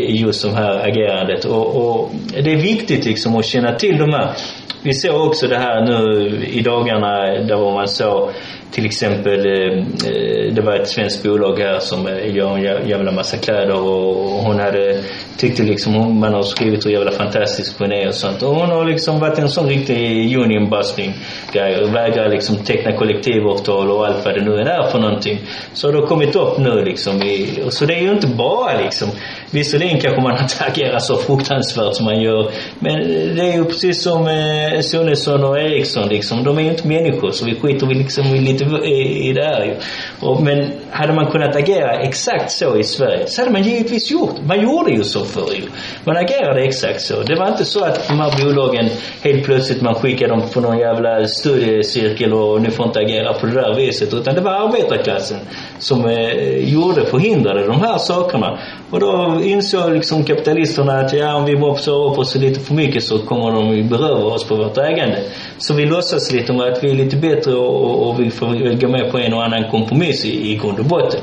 [0.09, 1.45] just det här agerandet.
[1.45, 2.11] Och, och
[2.45, 4.35] det är viktigt liksom att känna till de här
[4.83, 8.31] vi såg också det här nu i dagarna där man såg
[8.71, 13.37] till exempel, eh, eh, det var ett svenskt bolag här som gör en jävla massa
[13.37, 15.03] kläder och hon hade
[15.39, 18.43] tyckte liksom man har skrivit hur jävla fantastisk hon är och sånt.
[18.43, 21.15] Och hon har liksom varit en sån riktig union busting
[21.53, 25.41] grej och vägrar liksom teckna kollektivavtal och allt vad det nu är för någonting.
[25.73, 27.23] Så har kommit upp nu liksom.
[27.23, 29.09] I, så det är ju inte bara liksom
[29.51, 32.51] Visserligen kanske man inte agerar så fruktansvärt som man gör.
[32.79, 32.99] Men
[33.37, 36.45] det är ju precis som eh, Sonesson och Eriksson liksom.
[36.45, 39.45] De är ju inte människor så vi skiter vi liksom i lite i, i det
[39.45, 39.75] här ju.
[40.21, 44.35] Och, men hade man kunnat agera exakt så i Sverige så hade man givetvis gjort.
[44.43, 45.63] Man gjorde ju så förr ju.
[46.05, 47.23] Man agerade exakt så.
[47.23, 48.89] Det var inte så att de här bolagen
[49.23, 53.47] helt plötsligt man skickade dem på någon jävla studiecirkel och nu får inte agera på
[53.47, 54.15] det där viset.
[54.15, 55.39] Utan det var arbetarklassen
[55.81, 58.59] som eh, gjorde, förhindrade de här sakerna.
[58.91, 63.05] Och då insåg liksom kapitalisterna att ja, om vi mopsar upp oss lite för mycket
[63.05, 65.23] så kommer de ju beröva oss på vårt ägande.
[65.59, 68.89] Så vi låtsas lite om att vi är lite bättre och, och vi får gå
[68.89, 71.21] med på en och annan kompromiss i, i grund och botten.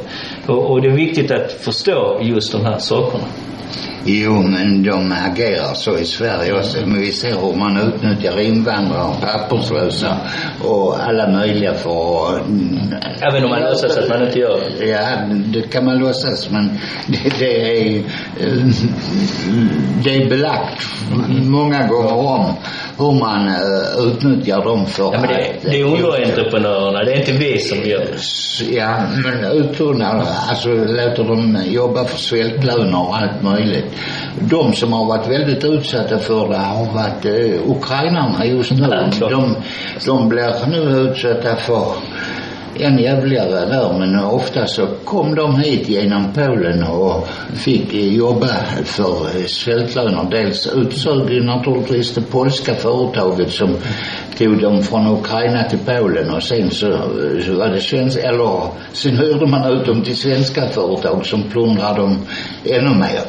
[0.48, 3.24] Och, och det är viktigt att förstå just de här sakerna.
[4.10, 6.78] Jo, men de agerar så i Sverige också.
[6.86, 10.18] Men vi ser hur man utnyttjar invandrare, papperslösa
[10.64, 12.42] och alla möjliga för att...
[13.22, 14.86] Även om man låtsas att man inte gör det?
[14.86, 15.18] Ja,
[15.54, 18.04] det kan man låtsas men det, det är
[20.04, 20.84] det är belagt
[21.46, 22.54] många gånger om
[22.98, 27.20] hur man uh, utnyttjar dem för ja, men det, att, det är underentreprenörerna, det är
[27.20, 28.66] inte vi som gör det.
[28.76, 33.86] Ja, men uttunnar, alltså låter dem jobba för svältlöner och allt möjligt.
[34.40, 38.88] De som har varit väldigt utsatta för det har varit uh, ukrainarna just nu.
[39.20, 39.56] De,
[40.06, 41.94] de blir nu utsatta för
[42.82, 48.48] än jävligare där men ofta så kom de hit genom Polen och fick jobba
[48.84, 50.28] för eh, svältlöner.
[50.32, 53.78] Dels utsög naturligtvis det polska företaget som
[54.38, 58.62] tog dem från Ukraina till Polen och sen så, eh, så var det svenska, eller
[58.94, 62.18] sen hyrde man ut dem till svenska företag som plundrade dem
[62.66, 63.22] ännu mer.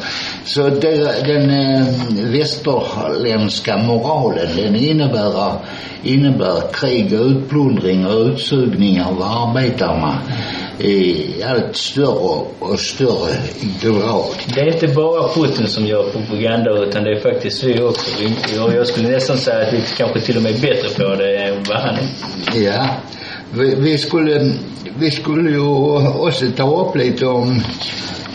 [0.45, 1.87] Så det, den eh,
[2.33, 5.53] västerländska moralen den innebär,
[6.03, 10.23] innebär krig och utplundring och utsugning av arbetarna
[10.79, 13.37] i allt större och större
[13.83, 14.25] grad.
[14.55, 18.11] Det är inte bara Putin som gör propaganda utan det är faktiskt vi också.
[18.65, 21.37] Och jag skulle nästan säga att vi kanske till och med är bättre på det
[21.37, 22.63] än vad han är.
[22.63, 22.89] Ja.
[23.53, 24.53] Vi, vi, skulle,
[24.99, 25.69] vi skulle ju
[26.21, 27.63] också ta upp lite om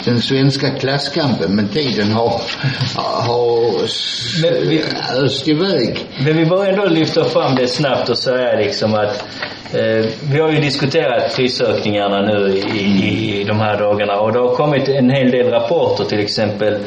[0.06, 2.41] den svenska klasskampen men tiden har,
[2.95, 3.84] har
[5.24, 6.06] öst iväg.
[6.26, 9.26] Men vi bör ändå lyfta fram det snabbt och säga liksom att
[9.74, 14.39] Eh, vi har ju diskuterat prisökningarna nu i, i, i de här dagarna och det
[14.39, 16.78] har kommit en hel del rapporter till exempel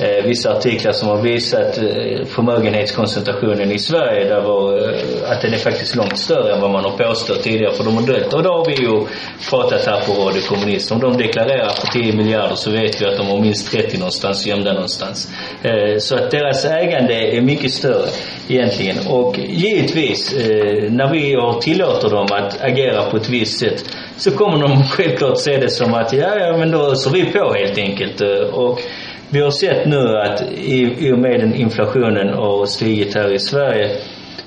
[0.00, 5.54] eh, vissa artiklar som har visat eh, förmögenhetskoncentrationen i Sverige där var, eh, att den
[5.54, 8.34] är faktiskt långt större än vad man har påstått tidigare för de har dött.
[8.34, 9.06] Och då har vi ju
[9.50, 10.92] pratat här på Radio Kommunist.
[10.92, 14.46] Om de deklarerar för 10 miljarder så vet vi att de har minst 30 någonstans
[14.46, 15.32] gömda någonstans.
[15.62, 18.08] Eh, så att deras ägande är mycket större
[18.48, 18.96] egentligen.
[19.08, 23.84] Och givetvis, eh, när vi tillåter dem att agera på ett visst sätt
[24.16, 27.54] så kommer de självklart se det som att ja, ja men då ser vi på
[27.54, 28.20] helt enkelt.
[28.20, 28.80] Eh, och
[29.30, 33.38] vi har sett nu att i, i och med den inflationen har stigit här i
[33.38, 33.90] Sverige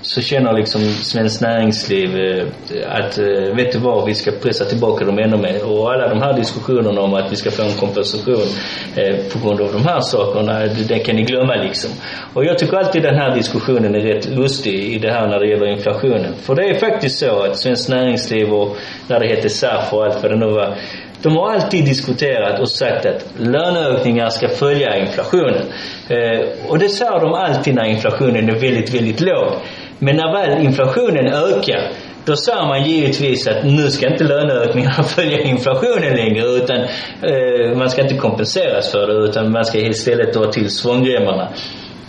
[0.01, 2.45] så känner liksom Svenskt Näringsliv eh,
[2.87, 5.71] att eh, vet du vad, vi ska pressa tillbaka dem ännu mer.
[5.71, 8.47] Och alla de här diskussionerna om att vi ska få en kompensation
[8.95, 11.91] eh, på grund av de här sakerna, det kan ni glömma liksom.
[12.33, 15.47] Och jag tycker alltid den här diskussionen är rätt lustig i det här när det
[15.47, 16.33] gäller inflationen.
[16.35, 18.77] För det är faktiskt så att Svenskt Näringsliv och
[19.07, 20.75] när det heter SAF och allt vad det nu var
[21.21, 25.65] de har alltid diskuterat och sagt att löneökningar ska följa inflationen.
[26.09, 29.51] Eh, och det sa de alltid när inflationen är väldigt, väldigt låg.
[29.99, 31.91] Men när väl inflationen ökar
[32.25, 36.77] då sa man givetvis att nu ska inte löneökningarna följa inflationen längre utan
[37.21, 41.49] eh, man ska inte kompenseras för det utan man ska istället dra till svångremmarna.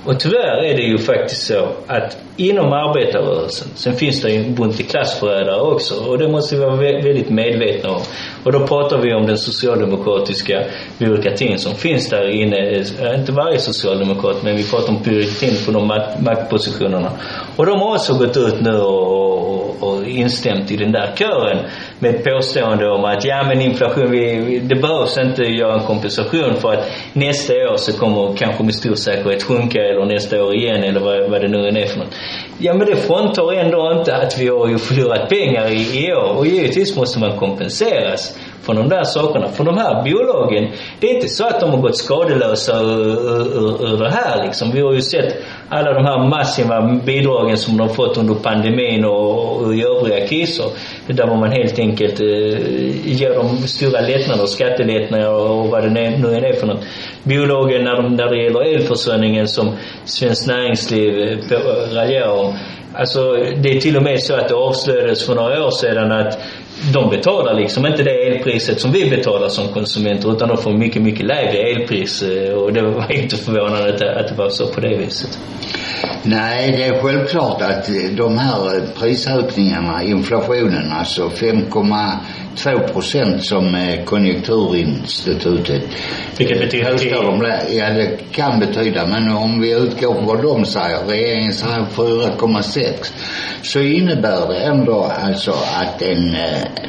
[0.05, 4.55] Och tyvärr är det ju faktiskt så att inom arbetarrörelsen, sen finns det ju en
[4.55, 8.03] bunt klassförrädare också och det måste vi vara väldigt medvetna om.
[8.45, 10.65] Och då pratar vi om den socialdemokratiska
[10.99, 12.57] byråkratin som finns där inne.
[12.57, 15.87] Eh, inte varje socialdemokrat, men vi pratar om byråkratin på de
[16.25, 17.11] maktpositionerna.
[17.57, 21.59] Och de har också gått ut nu och, och, instämt i den där kören
[21.99, 26.73] med påstående om att ja men inflation, vi, det behövs inte göra en kompensation för
[26.73, 31.01] att nästa år så kommer kanske med stor säkerhet sjunka eller nästa år igen eller
[31.01, 32.15] vad, vad det nu än är för något.
[32.59, 36.37] Ja men det fråntar ändå inte att vi har ju förlorat pengar i, i år
[36.37, 39.49] och givetvis måste man kompenseras från de där sakerna.
[39.49, 44.11] För de här bolagen, det är inte så att de har gått skadelösa ur, det
[44.11, 44.71] här liksom.
[44.71, 49.57] Vi har ju sett alla de här massiva bidragen som de fått under pandemin och,
[49.57, 50.65] och i övriga kriser.
[51.07, 52.27] Där man helt enkelt eh,
[53.05, 56.85] ger dem stora lättnader, skattelättnader och vad det nu än är för något.
[57.23, 62.55] Bolagen när, de, när det gäller elförsörjningen som Svenskt Näringsliv eh, eh, raljerar om.
[62.95, 66.39] Alltså det är till och med så att det avslöjades för några år sedan att
[66.93, 71.03] de betalar liksom inte det elpriset som vi betalar som konsumenter utan de får mycket,
[71.03, 74.97] mycket lägre elpris eh, och det var inte förvånande att det var så på det
[74.97, 75.39] viset.
[76.23, 81.31] Nej, det är självklart att de här prisökningarna, inflationen, alltså
[82.57, 85.83] 5,2 procent som Konjunkturinstitutet
[86.37, 90.99] Vilket betyder de, Ja, det kan betyda, men om vi utgår från vad de säger,
[91.09, 93.13] regeringen säger 4,6
[93.63, 96.37] så innebär det ändå alltså att en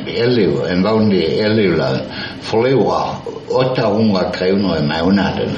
[0.05, 1.99] LO, en vanlig LO-lön
[2.41, 3.15] förlorar
[3.49, 5.49] 800 kronor i månaden.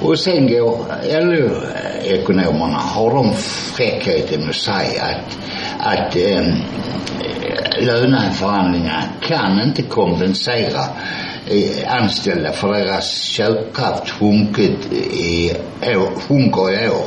[0.00, 3.32] Och sen går LO-ekonomerna, har de
[3.76, 5.38] fräckheten att säga att,
[5.78, 6.46] att eh,
[7.80, 10.80] löneförhandlingar kan inte kompensera
[11.46, 15.52] eh, anställda för deras köpkraft sjunkit i
[15.82, 17.06] år, sjunker i år.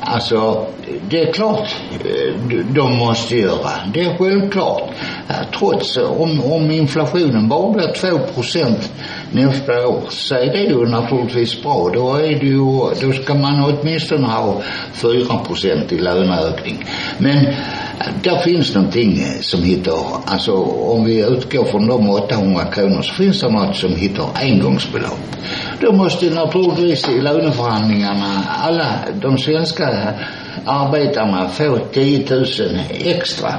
[0.00, 0.66] Alltså,
[1.10, 2.34] det är klart eh,
[2.74, 3.70] de måste göra.
[3.94, 4.90] Det är självklart.
[5.58, 8.92] Trots eh, om, om inflationen bara blir 2 procent
[9.32, 11.90] nästa år så är det ju naturligtvis bra.
[11.94, 12.62] Då, är det ju,
[13.00, 16.84] då ska man åtminstone ha 4 procent i löneökning.
[17.18, 17.46] Men
[18.22, 23.14] där finns någonting eh, som heter, alltså om vi utgår från de 800 kronor så
[23.14, 25.36] finns det något som heter engångsbelopp.
[25.80, 28.86] Då måste naturligtvis i löneförhandlingarna alla
[29.20, 30.14] de svenska
[30.64, 32.44] arbetarna få 10 000
[33.04, 33.54] extra.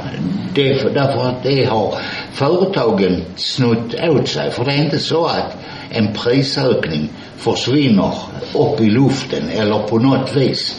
[0.54, 1.94] Det, därför att det har
[2.34, 4.52] företagen snott åt sig.
[4.52, 5.58] För det är inte så att
[5.90, 8.14] en prisökning försvinner
[8.54, 10.76] upp i luften eller på något vis.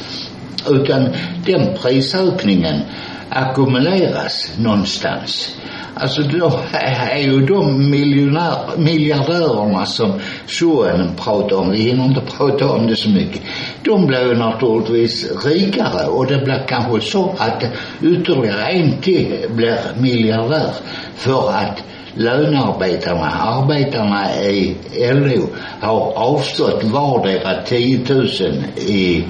[0.68, 1.08] Utan
[1.46, 2.80] den prisökningen
[3.30, 5.56] ackumuleras någonstans.
[5.94, 10.12] Alltså då är ju de miljonär, miljardärerna som
[10.46, 13.42] sonen pratar om, vi hinner inte prata om det så mycket,
[13.84, 17.64] de blir ju naturligtvis rikare och det blir kanske så att
[18.02, 20.70] ytterligare en till blir miljardär
[21.16, 21.82] för att
[22.14, 24.76] lönearbetarna, arbetarna i
[25.12, 25.48] LO
[25.80, 28.26] har avstått vardera 10 000
[28.76, 29.24] i,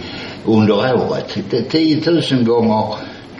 [0.44, 1.38] under året.
[1.70, 2.94] 10 000 gånger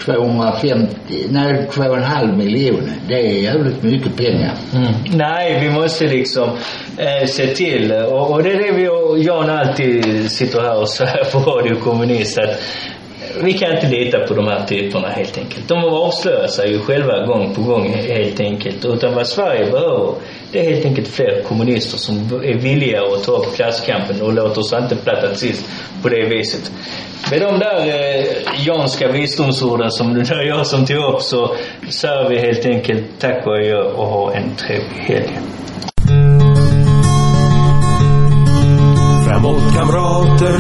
[0.05, 0.97] 250,
[1.31, 2.95] nej 2,5 miljoner.
[3.09, 4.53] Det är jävligt mycket pengar.
[4.75, 4.93] Mm.
[5.13, 6.49] Nej, vi måste liksom
[6.99, 10.89] eh, se till och, och, det är det vi och Jan alltid sitter här och
[10.89, 12.61] säger på Radio Kommunist att
[13.43, 15.69] vi kan inte lita på de här typerna helt enkelt.
[15.69, 18.85] De avslöjar sig ju själva gång på gång helt enkelt.
[18.85, 20.15] Utan vad Sverige behöver
[20.53, 24.61] det är helt enkelt fler kommunister som är villiga att ta upp klasskampen och låter
[24.61, 25.69] oss inte platta sist
[26.03, 26.73] på det viset.
[27.31, 31.57] Med de där eh, janska visdomsorden som det där jag som tog upp så
[31.89, 35.39] säger vi helt enkelt tack och adjö och ha en trevlig helg.
[39.27, 40.57] Framåt kamrater,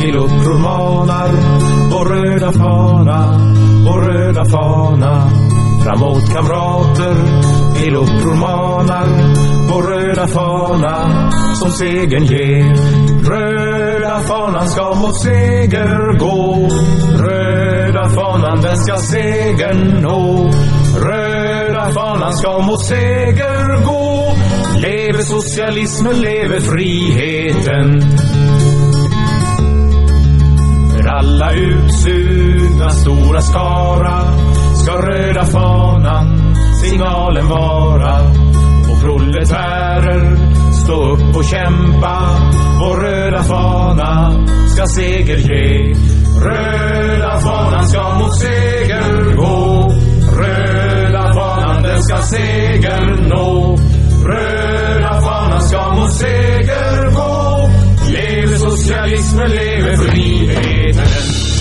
[0.00, 1.30] till uppror manar
[1.92, 3.40] vår röda fana,
[3.86, 5.30] vår röda fana.
[5.84, 7.14] Framåt kamrater,
[7.82, 9.06] till uppror manar
[9.70, 13.15] vår röda fana som segern ger.
[13.26, 16.68] Röda fanan ska mot seger gå.
[17.18, 20.50] Röda fanan den ska segern nå.
[20.96, 24.32] Röda fanan ska mot seger gå.
[24.80, 28.00] Leve socialismen, leve friheten.
[30.92, 34.22] För alla utsugna stora skara
[34.74, 38.20] ska röda fanan signalen vara.
[38.90, 40.36] Och proletärer,
[40.86, 42.16] stå upp och kämpa.
[42.80, 45.94] Vår röda fana ska seger ge.
[46.40, 49.92] Röda fanan ska mot seger gå.
[50.40, 53.76] Röda fanan den ska seger nå.
[54.24, 57.70] Röda fanan ska mot seger gå.
[58.10, 61.55] Leve socialismen, leve friheten